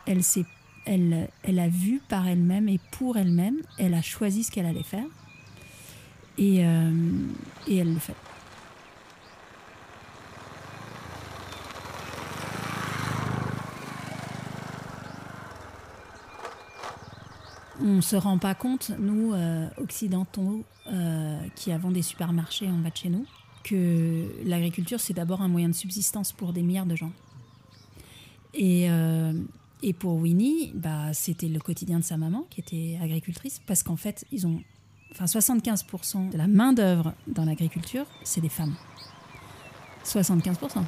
elle, 0.06 0.22
elle, 0.86 1.30
elle 1.44 1.60
a 1.60 1.70
vu 1.70 2.02
par 2.10 2.28
elle-même 2.28 2.68
et 2.68 2.80
pour 2.92 3.18
elle-même, 3.18 3.58
elle 3.80 3.94
a 3.94 4.02
choisi 4.02 4.44
ce 4.44 4.52
qu'elle 4.52 4.66
allait 4.66 4.84
faire, 4.84 5.08
et, 6.38 6.66
euh, 6.66 6.92
et 7.68 7.78
elle 7.78 7.94
le 7.94 8.00
fait. 8.00 8.16
On 17.84 17.96
ne 17.98 18.02
se 18.02 18.16
rend 18.16 18.38
pas 18.38 18.56
compte, 18.56 18.92
nous, 18.98 19.34
euh, 19.34 19.68
occidentaux, 19.78 20.64
euh, 20.88 21.38
qui 21.56 21.72
avons 21.72 21.92
des 21.92 22.02
supermarchés 22.02 22.70
en 22.70 22.78
bas 22.78 22.90
de 22.90 22.96
chez 22.98 23.10
nous, 23.10 23.26
que 23.64 24.26
l'agriculture, 24.46 25.00
c'est 25.00 25.14
d'abord 25.14 25.42
un 25.42 25.50
moyen 25.50 25.68
de 25.68 25.74
subsistance 25.74 26.32
pour 26.32 26.54
des 26.54 26.62
milliards 26.64 26.86
de 26.86 26.96
gens. 26.96 27.12
Et, 28.54 28.90
euh, 28.90 29.34
pour 30.00 30.16
Winnie, 30.16 30.72
bah, 30.76 31.14
c'était 31.14 31.50
le 31.50 31.60
quotidien 31.60 32.00
de 32.00 32.06
sa 32.06 32.16
maman, 32.16 32.46
qui 32.50 32.62
était 32.62 32.98
agricultrice, 33.02 33.60
parce 33.68 33.84
qu'en 33.84 33.98
fait, 33.98 34.26
ils 34.32 34.48
ont 34.48 34.62
enfin 35.12 35.26
75% 35.26 36.30
de 36.30 36.38
la 36.38 36.48
main-d'œuvre 36.48 37.14
dans 37.28 37.44
l'agriculture, 37.44 38.06
c'est 38.24 38.40
des 38.40 38.50
femmes. 38.50 38.76
75%. 40.06 40.86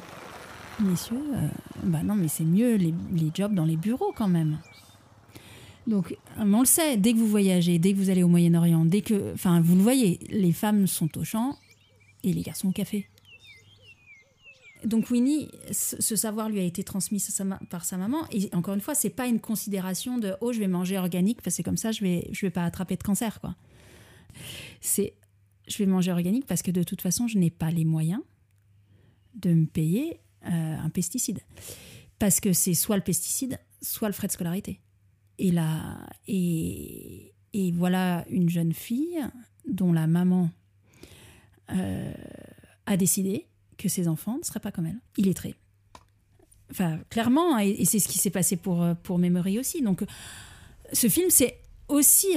Messieurs, 0.80 1.22
bah 1.84 2.02
non, 2.02 2.14
mais 2.14 2.28
c'est 2.28 2.44
mieux 2.44 2.76
les 2.76 2.94
jobs 3.34 3.54
dans 3.54 3.64
les 3.64 3.76
bureaux 3.76 4.12
quand 4.16 4.28
même. 4.28 4.58
Donc, 5.86 6.16
on 6.36 6.60
le 6.60 6.66
sait, 6.66 6.96
dès 6.96 7.12
que 7.12 7.18
vous 7.18 7.28
voyagez, 7.28 7.78
dès 7.78 7.92
que 7.92 7.98
vous 7.98 8.10
allez 8.10 8.22
au 8.22 8.28
Moyen-Orient, 8.28 8.84
dès 8.84 9.02
que. 9.02 9.32
Enfin, 9.34 9.60
vous 9.60 9.76
le 9.76 9.82
voyez, 9.82 10.18
les 10.30 10.52
femmes 10.52 10.86
sont 10.86 11.16
au 11.16 11.24
champ 11.24 11.56
et 12.24 12.32
les 12.32 12.42
garçons 12.42 12.68
au 12.68 12.72
café. 12.72 13.06
Donc 14.84 15.10
Winnie, 15.10 15.48
ce 15.72 16.16
savoir 16.16 16.48
lui 16.48 16.60
a 16.60 16.62
été 16.62 16.84
transmis 16.84 17.24
par 17.70 17.84
sa 17.84 17.96
maman. 17.96 18.26
Et 18.30 18.48
encore 18.54 18.74
une 18.74 18.80
fois, 18.80 18.94
c'est 18.94 19.10
pas 19.10 19.26
une 19.26 19.40
considération 19.40 20.18
de 20.18 20.34
oh 20.40 20.52
je 20.52 20.60
vais 20.60 20.68
manger 20.68 20.98
organique 20.98 21.42
parce 21.42 21.56
que 21.56 21.62
comme 21.62 21.76
ça 21.76 21.92
je 21.92 22.02
vais 22.02 22.28
je 22.30 22.46
vais 22.46 22.50
pas 22.50 22.64
attraper 22.64 22.96
de 22.96 23.02
cancer 23.02 23.40
quoi. 23.40 23.56
C'est 24.80 25.14
je 25.66 25.78
vais 25.78 25.86
manger 25.86 26.12
organique 26.12 26.46
parce 26.46 26.62
que 26.62 26.70
de 26.70 26.82
toute 26.82 27.00
façon 27.00 27.26
je 27.26 27.38
n'ai 27.38 27.50
pas 27.50 27.70
les 27.70 27.84
moyens 27.84 28.20
de 29.34 29.50
me 29.54 29.66
payer 29.66 30.20
euh, 30.44 30.76
un 30.76 30.90
pesticide 30.90 31.40
parce 32.18 32.38
que 32.38 32.52
c'est 32.52 32.74
soit 32.74 32.96
le 32.96 33.02
pesticide 33.02 33.58
soit 33.82 34.08
le 34.08 34.14
frais 34.14 34.28
de 34.28 34.32
scolarité. 34.32 34.80
Et 35.38 35.50
là 35.50 35.98
et, 36.26 37.34
et 37.52 37.72
voilà 37.72 38.24
une 38.30 38.48
jeune 38.48 38.72
fille 38.72 39.18
dont 39.66 39.92
la 39.92 40.06
maman 40.06 40.50
euh, 41.72 42.12
a 42.86 42.96
décidé 42.96 43.46
que 43.76 43.88
ses 43.88 44.08
enfants 44.08 44.38
ne 44.38 44.44
seraient 44.44 44.60
pas 44.60 44.72
comme 44.72 44.86
elle. 44.86 45.00
Il 45.16 45.28
est 45.28 45.34
très. 45.34 45.54
Enfin, 46.70 46.98
clairement, 47.10 47.58
et, 47.58 47.84
c'est 47.84 47.98
ce 47.98 48.08
qui 48.08 48.18
s'est 48.18 48.30
passé 48.30 48.56
pour, 48.56 48.82
euh, 48.82 48.94
pour 48.94 49.18
aussi. 49.58 49.82
Donc, 49.82 50.04
ce 50.92 51.08
film, 51.08 51.30
c'est 51.30 51.58
aussi 51.88 52.28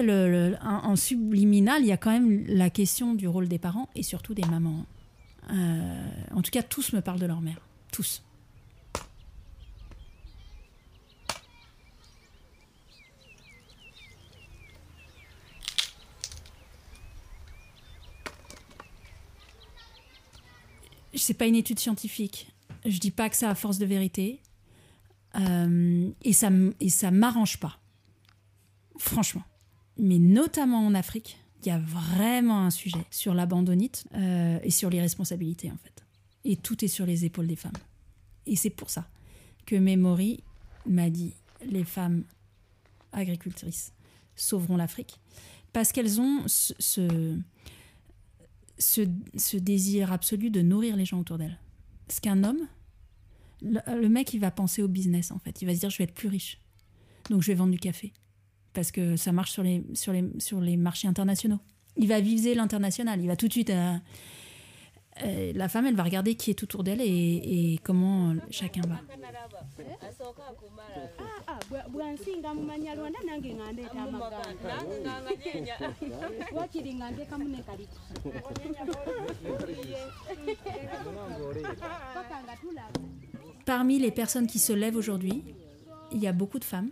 en, 0.61 0.95
subliminal, 0.95 1.81
il 1.81 1.87
y 1.87 1.91
a 1.91 1.97
quand 1.97 2.11
même 2.11 2.45
la 2.47 2.69
question 2.69 3.13
du 3.13 3.27
rôle 3.27 3.47
des 3.47 3.59
parents 3.59 3.89
et 3.95 4.03
surtout 4.03 4.33
des 4.33 4.45
mamans. 4.45 4.85
Euh, 5.51 6.09
en 6.31 6.41
tout 6.41 6.51
cas, 6.51 6.61
tous 6.61 6.93
me 6.93 7.01
parlent 7.01 7.19
de 7.19 7.25
leur 7.25 7.41
mère. 7.41 7.59
Tous. 7.91 8.23
C'est 21.21 21.33
pas 21.33 21.47
une 21.47 21.55
étude 21.55 21.79
scientifique. 21.79 22.51
Je 22.85 22.97
dis 22.99 23.11
pas 23.11 23.29
que 23.29 23.35
ça 23.35 23.49
a 23.49 23.55
force 23.55 23.77
de 23.77 23.85
vérité. 23.85 24.41
Euh, 25.35 26.09
et 26.23 26.33
ça 26.33 26.49
et 26.79 27.11
m'arrange 27.11 27.59
pas. 27.59 27.79
Franchement. 28.97 29.43
Mais 29.97 30.17
notamment 30.17 30.85
en 30.85 30.95
Afrique, 30.95 31.37
il 31.61 31.67
y 31.67 31.71
a 31.71 31.79
vraiment 31.79 32.65
un 32.65 32.69
sujet 32.69 33.05
sur 33.11 33.33
l'abandonnite 33.33 34.05
euh, 34.15 34.59
et 34.63 34.71
sur 34.71 34.89
les 34.89 35.01
responsabilités 35.01 35.69
en 35.71 35.77
fait. 35.77 36.03
Et 36.45 36.55
tout 36.55 36.83
est 36.83 36.87
sur 36.87 37.05
les 37.05 37.25
épaules 37.25 37.47
des 37.47 37.57
femmes. 37.57 37.73
Et 38.45 38.55
c'est 38.55 38.69
pour 38.69 38.89
ça 38.89 39.07
que 39.65 39.75
Memory 39.75 40.43
m'a 40.85 41.09
dit 41.09 41.33
les 41.65 41.83
femmes 41.83 42.23
agricultrices 43.11 43.93
sauveront 44.35 44.77
l'Afrique 44.77 45.19
parce 45.73 45.91
qu'elles 45.91 46.21
ont 46.21 46.43
ce, 46.47 47.37
désir 49.57 50.11
absolu 50.11 50.49
de 50.49 50.61
nourrir 50.61 50.95
les 50.95 51.05
gens 51.05 51.19
autour 51.19 51.37
d'elle. 51.37 51.59
Ce 52.09 52.21
qu'un 52.21 52.43
homme, 52.43 52.67
le, 53.61 54.07
mec, 54.07 54.33
il 54.33 54.39
va 54.39 54.51
penser 54.51 54.81
au 54.81 54.87
business 54.87 55.31
en 55.31 55.39
fait. 55.39 55.61
Il 55.61 55.65
va 55.65 55.75
se 55.75 55.79
dire, 55.79 55.89
je 55.89 55.97
vais 55.97 56.05
être 56.05 56.13
plus 56.13 56.29
riche. 56.29 56.59
Donc 57.29 57.41
je 57.41 57.47
vais 57.47 57.55
vendre 57.55 57.71
du 57.71 57.79
café. 57.79 58.13
Parce 58.73 58.91
que 58.91 59.15
ça 59.15 59.31
marche 59.31 59.51
sur 59.51 59.63
les, 59.63 59.83
sur 59.93 60.13
les, 60.13 60.23
sur 60.39 60.61
les 60.61 60.77
marchés 60.77 61.07
internationaux. 61.07 61.59
Il 61.97 62.07
va 62.07 62.21
viser 62.21 62.55
l'international. 62.55 63.19
Il 63.21 63.27
va 63.27 63.35
tout 63.35 63.47
de 63.47 63.53
suite... 63.53 63.69
Euh, 63.69 63.97
euh, 65.23 65.51
la 65.53 65.69
femme, 65.69 65.85
elle 65.85 65.95
va 65.95 66.03
regarder 66.03 66.35
qui 66.35 66.49
est 66.49 66.63
autour 66.63 66.83
d'elle 66.83 67.01
et, 67.01 67.73
et, 67.73 67.79
comment 67.83 68.33
chacun 68.51 68.81
va. 68.87 68.99
Parmi 83.65 83.99
les 83.99 84.11
personnes 84.11 84.47
qui 84.47 84.59
se 84.59 84.73
lèvent 84.73 84.95
aujourd'hui, 84.95 85.43
il 86.11 86.19
y 86.19 86.27
a 86.27 86.33
beaucoup 86.33 86.59
de 86.59 86.63
femmes. 86.63 86.89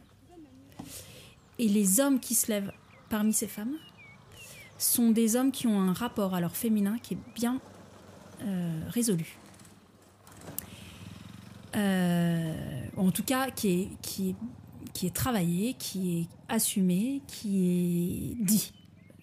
Et 1.59 1.67
les 1.67 1.99
hommes 1.99 2.19
qui 2.19 2.35
se 2.35 2.51
lèvent 2.51 2.71
parmi 3.09 3.33
ces 3.33 3.47
femmes 3.47 3.75
sont 4.77 5.09
des 5.09 5.35
hommes 5.35 5.51
qui 5.51 5.65
ont 5.65 5.79
un 5.79 5.93
rapport 5.93 6.35
à 6.35 6.41
leur 6.41 6.55
féminin 6.55 6.97
qui 7.01 7.15
est 7.15 7.19
bien 7.35 7.59
euh, 8.41 8.81
résolu. 8.89 9.37
Euh, 11.75 12.53
en 12.95 13.11
tout 13.11 13.23
cas, 13.23 13.51
qui 13.51 13.67
est, 13.69 13.87
qui, 14.01 14.29
est, 14.29 14.35
qui 14.93 15.07
est 15.07 15.15
travaillé, 15.15 15.73
qui 15.73 16.19
est 16.19 16.27
assumé, 16.49 17.21
qui 17.27 18.35
est 18.39 18.43
dit. 18.43 18.73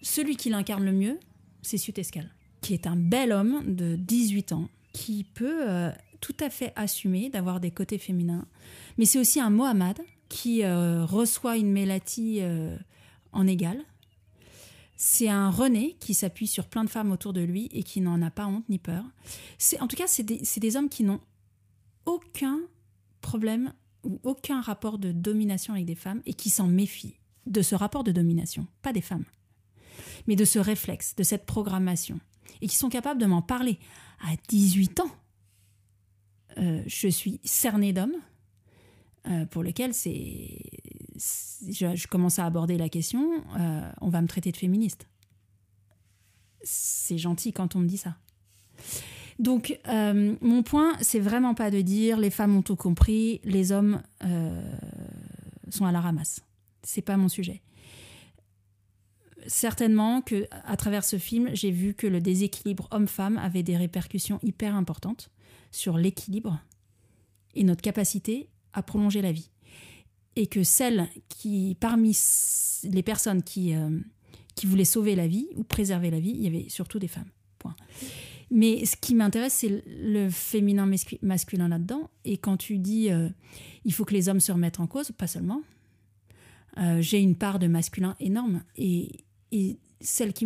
Celui 0.01 0.35
qui 0.35 0.49
l'incarne 0.49 0.85
le 0.85 0.91
mieux, 0.91 1.19
c'est 1.61 1.77
Sutescal, 1.77 2.29
qui 2.61 2.73
est 2.73 2.87
un 2.87 2.95
bel 2.95 3.31
homme 3.31 3.75
de 3.75 3.95
18 3.95 4.51
ans, 4.53 4.69
qui 4.93 5.23
peut 5.23 5.69
euh, 5.69 5.91
tout 6.21 6.35
à 6.39 6.49
fait 6.49 6.71
assumer 6.75 7.29
d'avoir 7.29 7.59
des 7.59 7.71
côtés 7.71 7.97
féminins. 7.97 8.45
Mais 8.97 9.05
c'est 9.05 9.19
aussi 9.19 9.39
un 9.39 9.49
Mohamed 9.49 9.99
qui 10.29 10.65
reçoit 10.65 11.55
une 11.55 11.71
Mélati 11.71 12.41
en 13.31 13.45
égal, 13.45 13.77
c'est 14.97 15.27
un 15.27 15.49
René 15.49 15.97
qui 15.99 16.13
s'appuie 16.13 16.47
sur 16.47 16.67
plein 16.67 16.83
de 16.83 16.89
femmes 16.89 17.11
autour 17.11 17.33
de 17.33 17.41
lui 17.41 17.69
et 17.71 17.83
qui 17.83 18.01
n'en 18.01 18.21
a 18.21 18.31
pas 18.31 18.47
honte 18.47 18.67
ni 18.69 18.79
peur. 18.79 19.03
En 19.79 19.87
tout 19.87 19.95
cas, 19.95 20.07
c'est 20.07 20.23
des, 20.23 20.77
hommes 20.77 20.89
qui 20.89 21.03
n'ont 21.03 21.21
aucun 22.05 22.59
problème 23.21 23.73
ou 24.03 24.19
aucun 24.23 24.61
rapport 24.61 24.97
de 24.97 25.11
domination 25.11 25.73
avec 25.73 25.85
des 25.85 25.95
femmes 25.95 26.21
et 26.25 26.33
qui 26.33 26.49
s'en 26.49 26.67
méfient 26.67 27.19
de 27.45 27.61
ce 27.61 27.75
rapport 27.75 28.03
de 28.03 28.11
domination, 28.11 28.67
pas 28.81 28.93
des 28.93 29.01
femmes, 29.01 29.25
mais 30.27 30.35
de 30.35 30.45
ce 30.45 30.59
réflexe, 30.59 31.15
de 31.15 31.23
cette 31.23 31.45
programmation, 31.45 32.19
et 32.61 32.67
qui 32.67 32.75
sont 32.75 32.89
capables 32.89 33.19
de 33.19 33.25
m'en 33.25 33.41
parler. 33.41 33.79
À 34.21 34.35
18 34.47 35.01
ans, 35.01 35.11
euh, 36.57 36.81
je 36.87 37.07
suis 37.07 37.39
cernée 37.43 37.93
d'hommes 37.93 38.15
euh, 39.27 39.45
pour 39.45 39.61
lesquels 39.61 39.93
c'est 39.93 40.61
je, 41.17 42.07
commence 42.07 42.39
à 42.39 42.45
aborder 42.45 42.77
la 42.77 42.89
question, 42.89 43.43
euh, 43.57 43.91
on 44.01 44.09
va 44.09 44.21
me 44.21 44.27
traiter 44.27 44.51
de 44.51 44.57
féministe. 44.57 45.07
C'est 46.63 47.17
gentil 47.17 47.53
quand 47.53 47.75
on 47.75 47.79
me 47.79 47.87
dit 47.87 47.97
ça. 47.97 48.17
Donc, 49.37 49.79
euh, 49.87 50.35
mon 50.41 50.63
point, 50.63 50.93
c'est 51.01 51.19
vraiment 51.19 51.53
pas 51.53 51.69
de 51.69 51.81
dire 51.81 52.17
les 52.17 52.29
femmes 52.29 52.55
ont 52.55 52.61
tout 52.61 52.75
compris, 52.75 53.41
les 53.43 53.71
hommes 53.71 54.01
euh, 54.23 54.77
sont 55.69 55.85
à 55.85 55.91
la 55.91 56.01
ramasse. 56.01 56.41
C'est 56.83 57.01
pas 57.01 57.17
mon 57.17 57.27
sujet. 57.27 57.61
Certainement 59.47 60.21
que, 60.21 60.47
à 60.65 60.75
travers 60.77 61.03
ce 61.03 61.17
film, 61.17 61.49
j'ai 61.53 61.71
vu 61.71 61.93
que 61.93 62.07
le 62.07 62.19
déséquilibre 62.19 62.87
homme-femme 62.91 63.37
avait 63.37 63.63
des 63.63 63.77
répercussions 63.77 64.39
hyper 64.41 64.75
importantes 64.75 65.29
sur 65.71 65.97
l'équilibre 65.97 66.59
et 67.53 67.63
notre 67.63 67.81
capacité 67.81 68.49
à 68.73 68.81
prolonger 68.81 69.21
la 69.21 69.31
vie 69.31 69.51
et 70.35 70.47
que 70.47 70.63
celles 70.63 71.09
qui, 71.29 71.77
parmi 71.79 72.17
les 72.83 73.03
personnes 73.03 73.43
qui, 73.43 73.73
euh, 73.73 73.99
qui 74.55 74.65
voulaient 74.65 74.85
sauver 74.85 75.15
la 75.15 75.27
vie 75.27 75.47
ou 75.55 75.63
préserver 75.63 76.11
la 76.11 76.19
vie, 76.19 76.31
il 76.31 76.43
y 76.43 76.47
avait 76.47 76.69
surtout 76.69 76.99
des 76.99 77.07
femmes. 77.07 77.29
Point. 77.59 77.75
Mais 78.51 78.85
ce 78.85 78.95
qui 78.95 79.15
m'intéresse, 79.15 79.53
c'est 79.53 79.83
le 79.87 80.29
féminin 80.29 80.89
masculin 81.21 81.67
là-dedans. 81.67 82.09
Et 82.25 82.37
quand 82.37 82.57
tu 82.57 82.77
dis 82.77 83.09
euh, 83.09 83.29
il 83.85 83.93
faut 83.93 84.05
que 84.05 84.13
les 84.13 84.29
hommes 84.29 84.39
se 84.39 84.51
remettent 84.51 84.79
en 84.79 84.87
cause, 84.87 85.11
pas 85.11 85.27
seulement. 85.27 85.61
Euh, 86.77 87.01
j'ai 87.01 87.19
une 87.19 87.35
part 87.35 87.59
de 87.59 87.67
masculin 87.67 88.15
énorme. 88.19 88.63
Et, 88.75 89.23
et 89.51 89.79
celle 90.01 90.33
qui, 90.33 90.45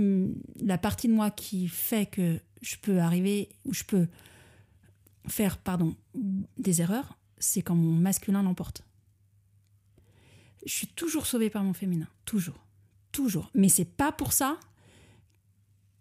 la 0.62 0.78
partie 0.78 1.08
de 1.08 1.14
moi 1.14 1.32
qui 1.32 1.68
fait 1.68 2.06
que 2.06 2.40
je 2.62 2.76
peux 2.82 3.00
arriver, 3.00 3.50
ou 3.66 3.74
je 3.74 3.84
peux 3.84 4.08
faire, 5.28 5.58
pardon, 5.58 5.96
des 6.58 6.82
erreurs, 6.82 7.18
c'est 7.40 7.62
quand 7.62 7.76
mon 7.76 7.94
masculin 7.94 8.44
l'emporte 8.44 8.84
je 10.66 10.74
suis 10.74 10.88
toujours 10.88 11.26
sauvée 11.26 11.50
par 11.50 11.64
mon 11.64 11.74
féminin. 11.74 12.08
Toujours. 12.26 12.66
Toujours. 13.12 13.50
Mais 13.54 13.70
c'est 13.70 13.86
pas 13.86 14.12
pour 14.12 14.34
ça 14.34 14.60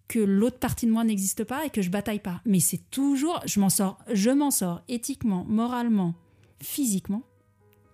que 0.09 0.19
l'autre 0.19 0.59
partie 0.59 0.87
de 0.87 0.91
moi 0.91 1.05
n'existe 1.05 1.45
pas 1.45 1.67
et 1.67 1.71
que 1.71 1.83
je 1.83 1.91
bataille 1.91 2.21
pas. 2.21 2.41
Mais 2.47 2.61
c'est 2.61 2.91
toujours, 2.91 3.41
je 3.45 3.61
m'en 3.61 3.69
sors, 3.69 3.99
je 4.13 4.31
m'en 4.31 4.51
sors 4.51 4.83
éthiquement, 4.89 5.45
moralement, 5.45 6.15
physiquement, 6.61 7.23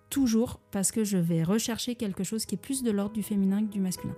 toujours 0.09 0.59
parce 0.71 0.91
que 0.91 1.03
je 1.03 1.17
vais 1.17 1.43
rechercher 1.43 1.95
quelque 1.95 2.23
chose 2.23 2.45
qui 2.45 2.55
est 2.55 2.59
plus 2.59 2.83
de 2.83 2.91
l'ordre 2.91 3.13
du 3.13 3.23
féminin 3.23 3.65
que 3.65 3.71
du 3.71 3.81
masculin. 3.81 4.15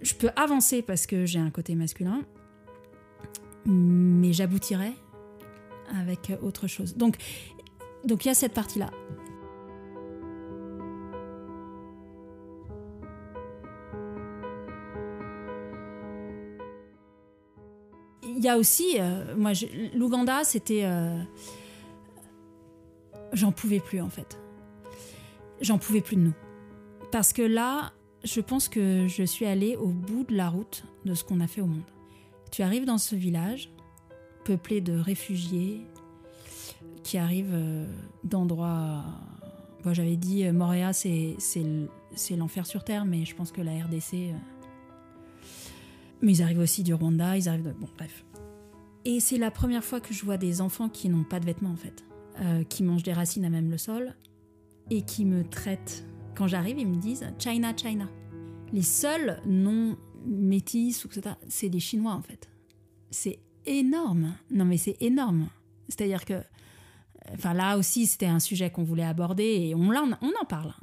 Je 0.00 0.14
peux 0.14 0.30
avancer 0.36 0.82
parce 0.82 1.06
que 1.06 1.26
j'ai 1.26 1.40
un 1.40 1.50
côté 1.50 1.74
masculin, 1.74 2.22
mais 3.66 4.32
j'aboutirai 4.32 4.92
avec 5.96 6.32
autre 6.42 6.68
chose. 6.68 6.96
Donc, 6.96 7.16
donc 8.04 8.24
il 8.24 8.28
y 8.28 8.30
a 8.30 8.34
cette 8.34 8.54
partie-là. 8.54 8.90
Il 18.38 18.44
y 18.44 18.48
a 18.48 18.56
aussi, 18.56 18.96
moi, 19.36 19.52
l'Ouganda, 19.94 20.44
c'était, 20.44 20.88
j'en 23.32 23.52
pouvais 23.52 23.80
plus 23.80 24.00
en 24.00 24.08
fait. 24.08 24.38
J'en 25.60 25.78
pouvais 25.78 26.00
plus 26.00 26.16
de 26.16 26.22
nous, 26.22 26.34
parce 27.10 27.32
que 27.32 27.42
là, 27.42 27.92
je 28.24 28.40
pense 28.40 28.68
que 28.68 29.06
je 29.08 29.22
suis 29.24 29.46
allée 29.46 29.76
au 29.76 29.88
bout 29.88 30.24
de 30.24 30.36
la 30.36 30.48
route 30.48 30.84
de 31.04 31.14
ce 31.14 31.24
qu'on 31.24 31.40
a 31.40 31.46
fait 31.46 31.60
au 31.60 31.66
monde. 31.66 31.82
Tu 32.50 32.62
arrives 32.62 32.84
dans 32.84 32.98
ce 32.98 33.14
village 33.14 33.70
peuplé 34.44 34.80
de 34.80 34.98
réfugiés 34.98 35.86
qui 37.02 37.18
arrivent 37.18 37.54
euh, 37.54 37.86
d'endroits. 38.24 39.04
Bon, 39.84 39.92
J'avais 39.92 40.16
dit 40.16 40.46
euh, 40.46 40.52
Montréal, 40.52 40.94
c'est 40.94 41.36
l'enfer 42.36 42.66
sur 42.66 42.84
Terre, 42.84 43.04
mais 43.04 43.24
je 43.24 43.34
pense 43.34 43.52
que 43.52 43.60
la 43.60 43.72
RDC. 43.72 44.14
Euh, 44.14 44.32
mais 46.20 46.32
ils 46.32 46.42
arrivent 46.42 46.58
aussi 46.58 46.82
du 46.82 46.94
Rwanda, 46.94 47.36
ils 47.36 47.48
arrivent 47.48 47.64
de. 47.64 47.72
Bon, 47.72 47.88
bref. 47.96 48.24
Et 49.08 49.20
c'est 49.20 49.38
la 49.38 49.50
première 49.50 49.82
fois 49.82 50.02
que 50.02 50.12
je 50.12 50.22
vois 50.22 50.36
des 50.36 50.60
enfants 50.60 50.90
qui 50.90 51.08
n'ont 51.08 51.24
pas 51.24 51.40
de 51.40 51.46
vêtements, 51.46 51.70
en 51.70 51.76
fait, 51.76 52.04
qui 52.68 52.82
mangent 52.82 53.04
des 53.04 53.14
racines 53.14 53.46
à 53.46 53.48
même 53.48 53.70
le 53.70 53.78
sol 53.78 54.14
et 54.90 55.00
qui 55.00 55.24
me 55.24 55.48
traitent. 55.48 56.04
Quand 56.34 56.46
j'arrive, 56.46 56.78
ils 56.78 56.86
me 56.86 56.96
disent 56.96 57.24
China, 57.38 57.72
China. 57.74 58.06
Les 58.70 58.82
seuls 58.82 59.40
non 59.46 59.96
métis 60.26 61.06
ou 61.06 61.10
ça, 61.10 61.38
c'est 61.48 61.70
des 61.70 61.80
Chinois, 61.80 62.12
en 62.12 62.20
fait. 62.20 62.50
C'est 63.10 63.38
énorme. 63.64 64.34
Non, 64.50 64.66
mais 64.66 64.76
c'est 64.76 65.00
énorme. 65.00 65.48
C'est-à-dire 65.88 66.26
que 66.26 66.42
Enfin, 67.32 67.54
là 67.54 67.78
aussi, 67.78 68.06
c'était 68.06 68.26
un 68.26 68.40
sujet 68.40 68.70
qu'on 68.70 68.84
voulait 68.84 69.04
aborder 69.04 69.44
et 69.44 69.74
on, 69.74 69.90
on 69.90 70.32
en 70.40 70.44
parle. 70.46 70.74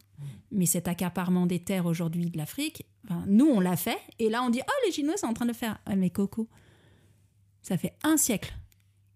Mais 0.52 0.66
cet 0.66 0.88
accaparement 0.88 1.46
des 1.46 1.60
terres 1.60 1.86
aujourd'hui 1.86 2.30
de 2.32 2.38
l'Afrique, 2.38 2.86
nous, 3.28 3.46
on 3.46 3.60
l'a 3.60 3.76
fait. 3.76 3.98
Et 4.18 4.30
là, 4.30 4.42
on 4.42 4.50
dit 4.50 4.62
Oh, 4.68 4.86
les 4.86 4.92
Chinois 4.92 5.18
sont 5.18 5.28
en 5.28 5.34
train 5.34 5.46
de 5.46 5.54
faire. 5.54 5.80
Ah, 5.86 5.96
mais 5.96 6.10
Coco, 6.10 6.48
ça 7.66 7.78
fait 7.78 7.94
un 8.04 8.16
siècle 8.16 8.54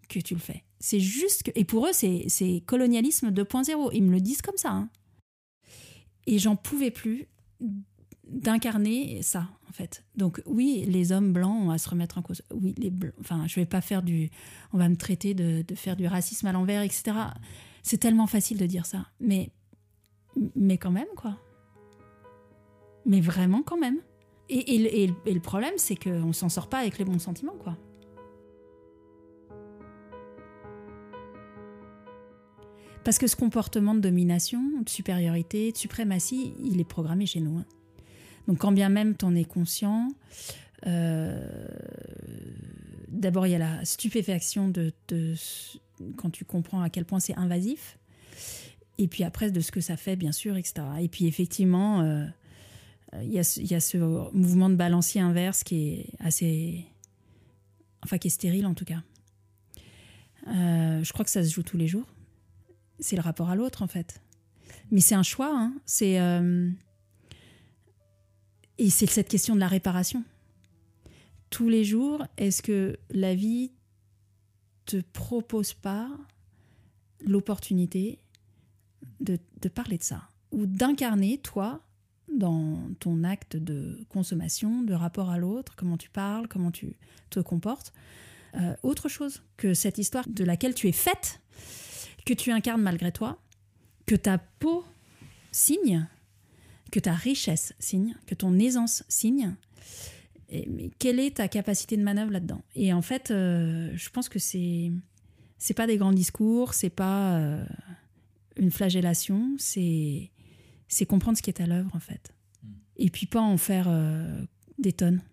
que 0.07 0.19
tu 0.19 0.33
le 0.33 0.39
fais. 0.39 0.63
C'est 0.79 0.99
juste 0.99 1.43
que. 1.43 1.51
Et 1.53 1.65
pour 1.65 1.85
eux, 1.85 1.91
c'est 1.93 2.63
colonialisme 2.65 3.29
2.0. 3.29 3.91
Ils 3.93 4.03
me 4.03 4.11
le 4.11 4.21
disent 4.21 4.41
comme 4.41 4.57
ça. 4.57 4.71
Hein. 4.71 4.89
Et 6.25 6.39
j'en 6.39 6.55
pouvais 6.55 6.89
plus 6.89 7.27
d'incarner 8.27 9.21
ça 9.21 9.49
en 9.67 9.71
fait. 9.71 10.03
Donc 10.15 10.41
oui, 10.45 10.85
les 10.87 11.11
hommes 11.11 11.31
blancs 11.33 11.59
on 11.61 11.67
va 11.67 11.77
se 11.77 11.89
remettre 11.89 12.17
en 12.17 12.21
cause. 12.23 12.41
Oui, 12.51 12.73
les 12.77 12.89
blancs, 12.89 13.13
enfin, 13.19 13.45
je 13.47 13.55
vais 13.55 13.65
pas 13.65 13.81
faire 13.81 14.01
du, 14.01 14.29
on 14.73 14.77
va 14.77 14.89
me 14.89 14.95
traiter 14.95 15.33
de, 15.33 15.63
faire 15.75 15.95
du 15.95 16.07
racisme 16.07 16.47
à 16.47 16.51
l'envers, 16.51 16.81
etc. 16.81 17.17
C'est 17.83 17.97
tellement 17.97 18.27
facile 18.27 18.57
de 18.57 18.65
dire 18.65 18.85
ça, 18.85 19.07
mais 19.19 19.51
mais 20.55 20.77
quand 20.77 20.91
même 20.91 21.07
quoi. 21.15 21.37
Mais 23.05 23.21
vraiment 23.21 23.61
quand 23.61 23.77
même. 23.77 23.97
Et, 24.49 24.75
et, 24.75 25.11
et 25.25 25.33
le 25.33 25.39
problème, 25.39 25.73
c'est 25.77 25.95
qu'on 25.95 26.33
s'en 26.33 26.49
sort 26.49 26.69
pas 26.69 26.79
avec 26.79 26.97
les 26.97 27.05
bons 27.05 27.19
sentiments 27.19 27.57
quoi. 27.59 27.77
Parce 33.09 33.17
que 33.17 33.25
ce 33.25 33.35
comportement 33.35 33.95
de 33.95 34.01
domination, 34.01 34.61
de 34.83 34.87
supériorité, 34.87 35.71
de 35.71 35.77
suprématie, 35.77 36.53
il 36.63 36.79
est 36.79 36.87
programmé 36.87 37.25
chez 37.25 37.39
nous. 37.39 37.57
Hein. 37.57 37.65
Donc 38.47 38.59
quand 38.59 38.71
bien 38.71 38.89
même 38.89 39.17
tu 39.17 39.25
en 39.25 39.33
es 39.33 39.45
conscient, 39.45 40.09
euh, 40.85 41.67
d'abord 43.07 43.47
il 43.47 43.49
y 43.49 43.55
a 43.55 43.57
la 43.57 43.83
stupéfaction 43.83 44.67
de, 44.67 44.93
quand 46.17 46.29
tu 46.29 46.45
comprends 46.45 46.83
à 46.83 46.91
quel 46.91 47.03
point 47.03 47.19
c'est 47.19 47.33
invasif, 47.33 47.97
et 48.99 49.07
puis 49.07 49.23
après 49.23 49.49
de 49.49 49.59
ce 49.59 49.71
que 49.71 49.81
ça 49.81 49.97
fait 49.97 50.15
bien 50.15 50.31
sûr, 50.31 50.55
etc. 50.55 50.85
Et 51.01 51.07
puis 51.07 51.25
effectivement, 51.25 52.01
euh, 52.01 52.27
il, 53.23 53.31
y 53.31 53.39
a, 53.39 53.43
ce 53.79 53.97
mouvement 54.35 54.69
de 54.69 54.75
balancier 54.75 55.19
inverse 55.19 55.63
qui 55.63 55.93
est 55.93 56.05
assez... 56.19 56.85
Enfin 58.03 58.19
qui 58.19 58.27
est 58.27 58.29
stérile 58.29 58.67
en 58.67 58.75
tout 58.75 58.85
cas. 58.85 59.01
Euh, 60.47 61.03
je 61.03 61.11
crois 61.11 61.25
que 61.25 61.31
ça 61.31 61.43
se 61.43 61.51
joue 61.51 61.63
tous 61.63 61.77
les 61.77 61.87
jours. 61.87 62.05
C'est 62.99 63.15
le 63.15 63.21
rapport 63.21 63.49
à 63.49 63.55
l'autre 63.55 63.81
en 63.81 63.87
fait. 63.87 64.21
Mais 64.91 65.01
c'est 65.01 65.15
un 65.15 65.23
choix. 65.23 65.51
Hein. 65.53 65.73
C'est 65.85 66.17
et 68.79 68.89
c'est 68.89 69.07
cette 69.07 69.27
question 69.27 69.55
de 69.55 69.59
la 69.59 69.67
réparation. 69.67 70.23
Tous 71.49 71.67
les 71.67 71.83
jours, 71.83 72.25
est-ce 72.37 72.61
que 72.61 72.97
la 73.09 73.35
vie 73.35 73.73
te 74.85 75.01
propose 75.13 75.73
pas 75.73 76.09
l'opportunité 77.19 78.19
de, 79.19 79.37
parler 79.67 79.97
de 79.97 80.03
ça 80.03 80.29
ou 80.51 80.65
d'incarner, 80.65 81.37
toi, 81.39 81.85
dans 82.33 82.89
ton 82.99 83.23
acte 83.23 83.57
de 83.57 83.99
consommation, 84.07 84.81
de 84.81 84.93
rapport 84.93 85.29
à 85.29 85.37
l'autre, 85.37 85.75
comment 85.75 85.97
tu 85.97 86.09
parles, 86.09 86.47
comment 86.47 86.71
tu 86.71 86.95
te 87.29 87.41
comportes, 87.41 87.91
euh, 88.55 88.75
autre 88.81 89.09
chose 89.09 89.43
que 89.57 89.73
cette 89.73 89.97
histoire 89.97 90.27
de 90.27 90.43
laquelle 90.45 90.73
tu 90.73 90.87
es 90.87 90.93
faite, 90.93 91.41
que 92.29 92.33
tu 92.35 92.51
incarnes 92.51 92.83
malgré 92.83 93.11
toi, 93.11 93.41
que 94.05 94.13
ta 94.13 94.37
peau 94.37 94.85
signe, 95.51 96.07
que 96.91 96.99
ta 96.99 97.13
richesse 97.13 97.73
signe, 97.79 98.15
que 98.27 98.35
ton 98.35 98.59
aisance 98.59 99.03
signe. 99.09 99.55
Et, 100.49 100.69
mais 100.69 100.91
quelle 100.99 101.19
est 101.19 101.37
ta 101.37 101.47
capacité 101.47 101.97
de 101.97 102.03
manœuvre 102.03 102.31
là-dedans? 102.31 102.61
Et 102.75 102.93
en 102.93 103.01
fait, 103.01 103.31
euh, 103.31 103.91
je 103.95 104.09
pense 104.11 104.29
que 104.29 104.37
c'est 104.37 104.91
c'est 105.57 105.73
pas 105.73 105.87
des 105.87 105.97
grands 105.97 106.13
discours, 106.13 106.75
c'est 106.75 106.91
pas 106.91 107.37
euh, 107.39 107.65
une 108.57 108.69
flagellation, 108.69 109.55
c'est 109.57 110.29
c'est 110.87 111.07
comprendre 111.07 111.35
ce 111.35 111.41
qui 111.41 111.49
est 111.49 111.61
à 111.61 111.65
l'œuvre 111.65 111.95
en 111.95 111.99
fait. 111.99 112.31
Mm. 112.61 112.67
Et 112.97 113.09
puis 113.09 113.25
pas 113.25 113.41
en 113.41 113.57
faire 113.57 113.87
euh, 113.87 114.45
des 114.77 114.93
tonnes. 114.93 115.23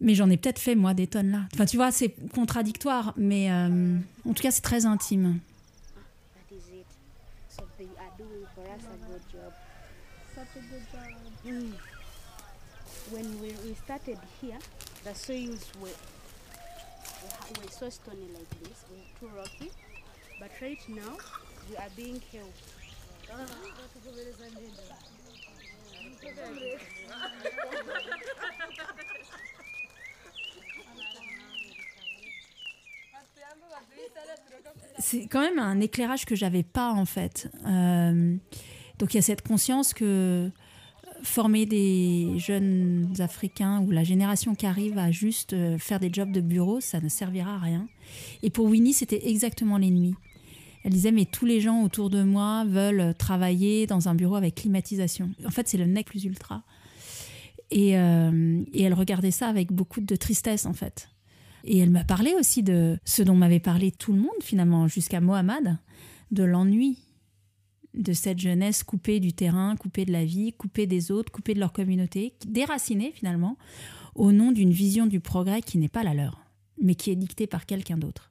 Mais 0.00 0.14
j'en 0.14 0.28
ai 0.30 0.36
peut-être 0.36 0.58
fait 0.58 0.74
moi 0.74 0.94
des 0.94 1.06
tonnes 1.06 1.30
là. 1.30 1.40
Enfin 1.54 1.66
tu 1.66 1.76
vois, 1.76 1.90
c'est 1.90 2.14
contradictoire, 2.34 3.14
mais 3.16 3.50
en 3.50 4.32
tout 4.34 4.42
cas 4.42 4.50
c'est 4.50 4.62
très 4.62 4.86
intime. 4.86 5.40
C'est 34.98 35.26
quand 35.26 35.40
même 35.40 35.58
un 35.58 35.80
éclairage 35.80 36.24
que 36.24 36.34
j'avais 36.34 36.62
pas 36.62 36.92
en 36.92 37.04
fait. 37.04 37.50
Euh, 37.66 38.36
donc 38.98 39.14
il 39.14 39.16
y 39.16 39.18
a 39.18 39.22
cette 39.22 39.46
conscience 39.46 39.92
que 39.92 40.50
former 41.22 41.66
des 41.66 42.34
jeunes 42.38 43.14
Africains 43.18 43.80
ou 43.80 43.90
la 43.90 44.04
génération 44.04 44.54
qui 44.54 44.66
arrive 44.66 44.98
à 44.98 45.10
juste 45.10 45.52
euh, 45.52 45.78
faire 45.78 46.00
des 46.00 46.10
jobs 46.12 46.30
de 46.30 46.40
bureau, 46.40 46.80
ça 46.80 47.00
ne 47.00 47.08
servira 47.08 47.54
à 47.54 47.58
rien. 47.58 47.88
Et 48.42 48.50
pour 48.50 48.66
Winnie, 48.66 48.92
c'était 48.92 49.28
exactement 49.28 49.78
l'ennemi. 49.78 50.14
Elle 50.84 50.92
disait, 50.92 51.10
mais 51.10 51.24
tous 51.24 51.46
les 51.46 51.60
gens 51.60 51.82
autour 51.82 52.10
de 52.10 52.22
moi 52.22 52.64
veulent 52.64 53.12
travailler 53.18 53.88
dans 53.88 54.08
un 54.08 54.14
bureau 54.14 54.36
avec 54.36 54.54
climatisation. 54.54 55.30
En 55.44 55.50
fait, 55.50 55.66
c'est 55.66 55.78
le 55.78 55.86
nec 55.86 56.06
plus 56.06 56.24
ultra. 56.24 56.62
Euh, 57.74 58.62
et, 58.72 58.82
elle 58.82 58.94
regardait 58.94 59.32
ça 59.32 59.48
avec 59.48 59.72
beaucoup 59.72 60.00
de 60.00 60.16
tristesse, 60.16 60.66
en 60.66 60.72
fait. 60.72 61.08
Et 61.66 61.78
elle 61.78 61.90
m'a 61.90 62.04
parlé 62.04 62.32
aussi 62.38 62.62
de 62.62 62.98
ce 63.04 63.22
dont 63.22 63.34
m'avait 63.34 63.60
parlé 63.60 63.90
tout 63.90 64.12
le 64.12 64.20
monde, 64.20 64.30
finalement, 64.40 64.86
jusqu'à 64.86 65.20
Mohamed, 65.20 65.76
de 66.30 66.44
l'ennui 66.44 66.98
de 67.92 68.12
cette 68.12 68.38
jeunesse 68.38 68.84
coupée 68.84 69.20
du 69.20 69.32
terrain, 69.32 69.74
coupée 69.76 70.04
de 70.04 70.12
la 70.12 70.24
vie, 70.24 70.52
coupée 70.52 70.86
des 70.86 71.10
autres, 71.10 71.32
coupée 71.32 71.54
de 71.54 71.60
leur 71.60 71.72
communauté, 71.72 72.34
déracinée 72.46 73.10
finalement, 73.12 73.56
au 74.14 74.32
nom 74.32 74.52
d'une 74.52 74.70
vision 74.70 75.06
du 75.06 75.20
progrès 75.20 75.62
qui 75.62 75.78
n'est 75.78 75.88
pas 75.88 76.02
la 76.02 76.14
leur, 76.14 76.40
mais 76.80 76.94
qui 76.94 77.10
est 77.10 77.16
dictée 77.16 77.46
par 77.46 77.66
quelqu'un 77.66 77.96
d'autre. 77.96 78.30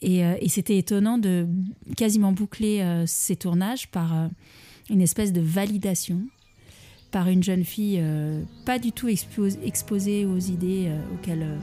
Et, 0.00 0.24
euh, 0.24 0.34
c'était 0.48 0.76
étonnant 0.76 1.16
de 1.16 1.46
quasiment 1.96 2.32
boucler 2.32 2.80
euh, 2.80 3.04
ces 3.06 3.36
tournages 3.36 3.88
par 3.88 4.14
euh, 4.14 4.28
une 4.90 5.00
espèce 5.00 5.32
de 5.32 5.40
validation, 5.40 6.22
par 7.12 7.28
une 7.28 7.42
jeune 7.42 7.64
fille 7.64 8.02
pas 8.64 8.78
du 8.78 8.90
tout 8.90 9.06
exposée 9.06 10.24
aux 10.24 10.38
idées 10.38 10.90
auxquelles 11.12 11.58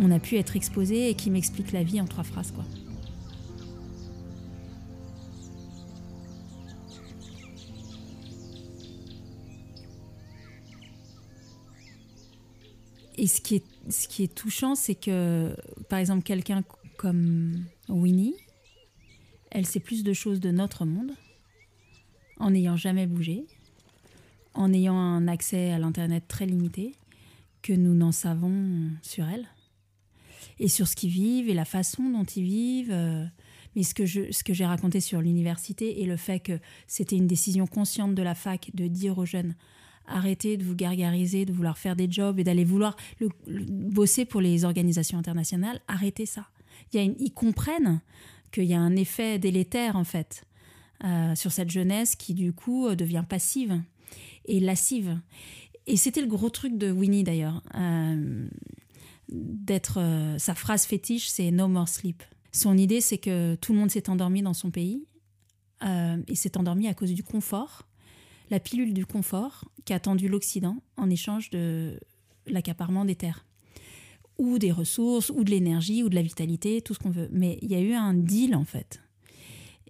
on 0.00 0.10
a 0.10 0.18
pu 0.18 0.36
être 0.36 0.56
exposé 0.56 1.08
et 1.10 1.14
qui 1.14 1.30
m'explique 1.30 1.72
la 1.72 1.82
vie 1.82 2.00
en 2.00 2.06
trois 2.06 2.24
phrases. 2.24 2.50
quoi. 2.50 2.64
Et 13.16 13.26
ce 13.26 13.40
qui 13.40 13.56
est, 13.56 13.64
ce 13.90 14.08
qui 14.08 14.24
est 14.24 14.34
touchant, 14.34 14.74
c'est 14.74 14.96
que, 14.96 15.56
par 15.88 15.98
exemple, 15.98 16.22
quelqu'un 16.24 16.62
comme 16.98 17.64
Winnie, 17.88 18.34
elle 19.50 19.66
sait 19.66 19.80
plus 19.80 20.02
de 20.02 20.12
choses 20.12 20.40
de 20.40 20.50
notre 20.50 20.84
monde 20.84 21.12
en 22.38 22.50
n'ayant 22.50 22.76
jamais 22.76 23.06
bougé, 23.06 23.46
en 24.52 24.72
ayant 24.72 24.98
un 24.98 25.28
accès 25.28 25.70
à 25.70 25.78
l'Internet 25.78 26.24
très 26.26 26.44
limité, 26.44 26.94
que 27.62 27.72
nous 27.72 27.94
n'en 27.94 28.12
savons 28.12 28.90
sur 29.02 29.24
elle. 29.26 29.46
Et 30.58 30.68
sur 30.68 30.88
ce 30.88 30.96
qu'ils 30.96 31.10
vivent 31.10 31.48
et 31.48 31.54
la 31.54 31.64
façon 31.64 32.08
dont 32.10 32.24
ils 32.24 32.44
vivent. 32.44 32.92
Euh, 32.92 33.24
mais 33.76 33.82
ce 33.82 33.94
que, 33.94 34.04
j'ai 34.54 34.66
raconté 34.66 35.00
sur 35.00 35.20
l'université 35.20 36.02
et 36.02 36.06
le 36.06 36.16
fait 36.16 36.38
que 36.38 36.60
c'était 36.86 37.16
une 37.16 37.26
décision 37.26 37.66
consciente 37.66 38.14
de 38.14 38.22
la 38.22 38.34
fac 38.34 38.70
de 38.74 38.86
dire 38.86 39.18
aux 39.18 39.26
jeunes 39.26 39.54
arrêtez 40.06 40.56
de 40.56 40.64
vous 40.64 40.76
gargariser, 40.76 41.46
de 41.46 41.52
vouloir 41.52 41.78
faire 41.78 41.96
des 41.96 42.10
jobs 42.10 42.38
et 42.38 42.44
d'aller 42.44 42.64
vouloir 42.64 42.94
bosser 43.48 44.26
pour 44.26 44.42
les 44.42 44.64
organisations 44.64 45.18
internationales, 45.18 45.80
arrêtez 45.88 46.26
ça. 46.26 46.46
Il 46.92 47.00
y 47.00 47.08
a 47.08 47.10
ils 47.18 47.32
comprennent 47.32 48.00
qu'il 48.52 48.64
y 48.64 48.74
a 48.74 48.80
un 48.80 48.96
effet 48.96 49.38
délétère 49.38 49.96
en 49.96 50.04
fait 50.04 50.44
euh, 51.04 51.34
sur 51.34 51.52
cette 51.52 51.70
jeunesse 51.70 52.16
qui 52.16 52.34
du 52.34 52.52
coup 52.52 52.86
euh, 52.86 52.94
devient 52.94 53.24
passive 53.28 53.80
et 54.44 54.60
lascive. 54.60 55.18
Et 55.86 55.96
c'était 55.96 56.20
le 56.20 56.28
gros 56.28 56.50
truc 56.50 56.78
de 56.78 56.90
Winnie 56.90 57.24
d'ailleurs. 57.24 57.62
D'être 59.28 60.00
sa 60.38 60.54
phrase 60.54 60.84
fétiche, 60.84 61.28
c'est 61.28 61.50
No 61.50 61.68
more 61.68 61.88
sleep. 61.88 62.22
Son 62.52 62.76
idée, 62.76 63.00
c'est 63.00 63.18
que 63.18 63.56
tout 63.56 63.72
le 63.72 63.78
monde 63.78 63.90
s'est 63.90 64.08
endormi 64.08 64.42
dans 64.42 64.54
son 64.54 64.70
pays 64.70 65.06
et 65.82 66.34
s'est 66.34 66.56
endormi 66.56 66.88
à 66.88 66.94
cause 66.94 67.12
du 67.12 67.22
confort, 67.22 67.86
la 68.50 68.60
pilule 68.60 68.94
du 68.94 69.04
confort 69.04 69.64
qu'a 69.84 69.96
attendu 69.96 70.28
l'Occident 70.28 70.76
en 70.96 71.10
échange 71.10 71.50
de 71.50 71.98
l'accaparement 72.46 73.04
des 73.04 73.16
terres 73.16 73.44
ou 74.38 74.58
des 74.58 74.72
ressources, 74.72 75.30
ou 75.30 75.44
de 75.44 75.50
l'énergie, 75.50 76.02
ou 76.02 76.08
de 76.08 76.14
la 76.14 76.22
vitalité, 76.22 76.80
tout 76.80 76.94
ce 76.94 76.98
qu'on 76.98 77.10
veut. 77.10 77.28
Mais 77.32 77.58
il 77.62 77.70
y 77.70 77.74
a 77.74 77.80
eu 77.80 77.92
un 77.92 78.14
deal, 78.14 78.54
en 78.54 78.64
fait. 78.64 79.00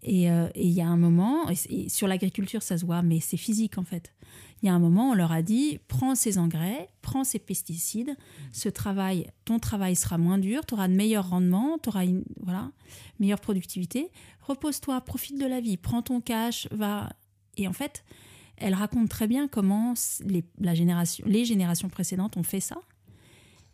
Et 0.03 0.31
euh, 0.31 0.49
il 0.55 0.71
y 0.71 0.83
a 0.83 0.87
un 0.87 0.99
moment, 0.99 1.47
sur 1.89 2.09
l'agriculture, 2.09 2.63
ça 2.63 2.77
se 2.77 2.85
voit, 2.85 3.03
mais 3.03 3.21
c'est 3.21 3.39
physique, 3.39 3.79
en 3.79 3.85
fait. 3.85 4.14
Il 4.65 4.69
y 4.69 4.71
a 4.71 4.75
un 4.75 4.79
moment, 4.79 5.11
on 5.11 5.15
leur 5.15 5.31
a 5.31 5.43
dit, 5.43 5.79
prends 5.89 6.15
ces 6.15 6.39
engrais, 6.39 6.89
prends 7.03 7.23
ces 7.23 7.39
pesticides, 7.39 8.17
ce 8.51 8.71
travail, 8.71 9.31
ton 9.45 9.59
travail 9.59 9.95
sera 9.95 10.17
moins 10.17 10.39
dur, 10.39 10.65
tu 10.65 10.73
auras 10.73 10.89
de 10.89 10.95
meilleurs 10.95 11.29
rendements, 11.29 11.77
tu 11.77 11.91
auras 11.91 12.07
une 12.07 12.25
voilà, 12.41 12.71
meilleure 13.21 13.43
productivité. 13.43 14.11
Repose-toi, 14.41 15.03
profite 15.03 15.39
de 15.39 15.45
la 15.45 15.61
vie, 15.61 15.77
prends 15.77 16.01
ton 16.01 16.23
cash, 16.23 16.67
va... 16.71 17.11
Et 17.59 17.69
en 17.69 17.75
fait, 17.75 18.07
elle 18.57 18.73
raconte 18.73 19.11
très 19.11 19.27
bien 19.27 19.49
comment 19.49 19.93
les, 20.25 20.43
la 20.59 20.75
génération, 20.75 21.27
les 21.29 21.45
générations 21.45 21.91
précédentes 21.91 22.39
ont 22.39 22.43
fait 22.43 22.61
ça 22.61 22.81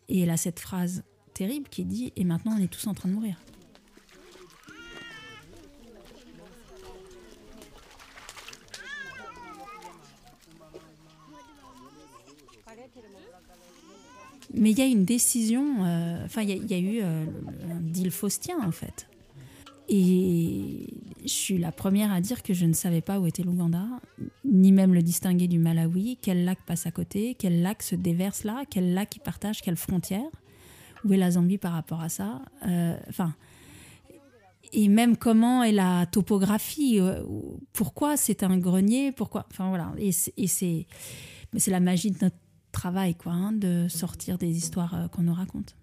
et 0.09 0.23
elle 0.23 0.31
a 0.31 0.37
cette 0.37 0.59
phrase 0.59 1.05
terrible 1.35 1.69
qui 1.69 1.85
dit 1.85 2.13
Et 2.17 2.25
maintenant, 2.25 2.57
on 2.59 2.61
est 2.61 2.67
tous 2.67 2.89
en 2.89 2.95
train 2.95 3.09
de 3.09 3.15
mourir. 3.15 3.41
Mais 14.55 14.71
il 14.71 14.79
y 14.79 14.83
a 14.83 14.87
une 14.87 15.05
décision, 15.05 15.85
euh, 15.85 16.25
enfin, 16.25 16.43
il 16.43 16.71
y, 16.71 16.75
a 16.75 16.79
eu 16.79 17.01
euh, 17.03 17.25
un 17.71 17.81
deal 17.81 18.11
faustien, 18.11 18.59
en 18.61 18.73
fait. 18.73 19.09
Et 19.89 20.87
je 21.23 21.29
suis 21.29 21.59
la 21.59 21.73
première 21.73 22.13
à 22.13 22.21
dire 22.21 22.43
que 22.43 22.55
je 22.55 22.67
ne 22.67 22.73
savais 22.73 23.01
pas 23.01 23.21
où 23.21 23.27
était 23.27 23.43
l'Ouganda, 23.43 23.85
ni 24.45 24.73
même 24.73 24.95
le 24.95 25.03
distinguer 25.03 25.49
du 25.49 25.59
Malawi, 25.59 26.19
quel 26.21 26.45
lac 26.45 26.59
passe 26.65 26.87
à 26.87 26.91
côté, 26.91 27.37
quel 27.39 27.63
lac 27.63 27.83
se 27.83 27.97
déverse 27.97 28.45
là, 28.45 28.65
quel 28.69 28.95
lac 28.95 29.17
il 29.17 29.21
partage, 29.21 29.63
quelle 29.63 29.77
frontière, 29.77 30.29
où 31.05 31.13
est 31.13 31.17
la 31.17 31.33
Zambie 31.33 31.59
par 31.59 31.73
rapport 31.73 32.01
à 32.01 32.09
ça? 32.09 32.43
Euh, 32.67 32.97
et 34.73 34.89
même 34.89 35.17
comment 35.17 35.65
est 35.65 35.73
la 35.73 36.07
topographie, 36.07 37.01
pourquoi 37.73 38.17
c'est 38.17 38.45
un 38.45 38.59
grenier, 38.59 39.11
pourquoi, 39.11 39.47
enfin 39.51 39.69
voilà. 39.69 39.93
Et 39.99 40.13
c'est, 40.13 40.33
c'est 40.47 41.71
la 41.71 41.81
magie 41.81 42.13
de 42.13 42.19
notre 42.23 42.37
travail, 42.73 43.15
quoi, 43.15 43.33
hein, 43.33 43.53
de 43.53 43.87
sortir 43.89 44.39
des 44.39 44.51
histoires 44.51 44.95
euh, 44.95 45.09
qu'on 45.09 45.23
nous 45.23 45.35
raconte 45.35 45.77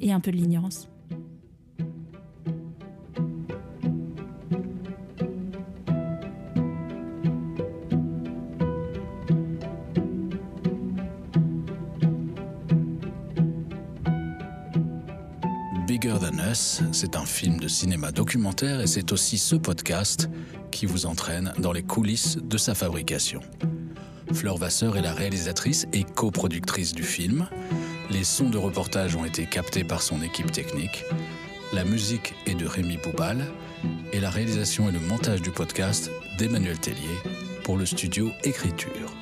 et 0.00 0.12
un 0.12 0.20
peu 0.20 0.30
de 0.30 0.36
l'ignorance. 0.36 0.88
Bigger 15.86 16.16
Than 16.20 16.50
Us, 16.50 16.82
c'est 16.92 17.16
un 17.16 17.24
film 17.24 17.58
de 17.58 17.66
cinéma 17.66 18.12
documentaire 18.12 18.80
et 18.80 18.86
c'est 18.86 19.10
aussi 19.12 19.38
ce 19.38 19.56
podcast 19.56 20.28
qui 20.70 20.86
vous 20.86 21.06
entraîne 21.06 21.52
dans 21.58 21.72
les 21.72 21.82
coulisses 21.82 22.36
de 22.36 22.58
sa 22.58 22.74
fabrication. 22.74 23.40
Fleur 24.32 24.56
Vasseur 24.56 24.96
est 24.96 25.02
la 25.02 25.12
réalisatrice 25.12 25.86
et 25.92 26.04
coproductrice 26.04 26.92
du 26.92 27.02
film. 27.02 27.48
Les 28.10 28.24
sons 28.24 28.50
de 28.50 28.58
reportage 28.58 29.16
ont 29.16 29.24
été 29.24 29.46
captés 29.46 29.84
par 29.84 30.02
son 30.02 30.22
équipe 30.22 30.52
technique. 30.52 31.04
La 31.72 31.84
musique 31.84 32.34
est 32.46 32.54
de 32.54 32.66
Rémi 32.66 32.96
Poubal 32.96 33.44
et 34.12 34.20
la 34.20 34.30
réalisation 34.30 34.88
et 34.88 34.92
le 34.92 35.00
montage 35.00 35.42
du 35.42 35.50
podcast 35.50 36.10
d'Emmanuel 36.38 36.78
Tellier 36.78 37.18
pour 37.64 37.76
le 37.76 37.86
studio 37.86 38.30
Écriture. 38.44 39.17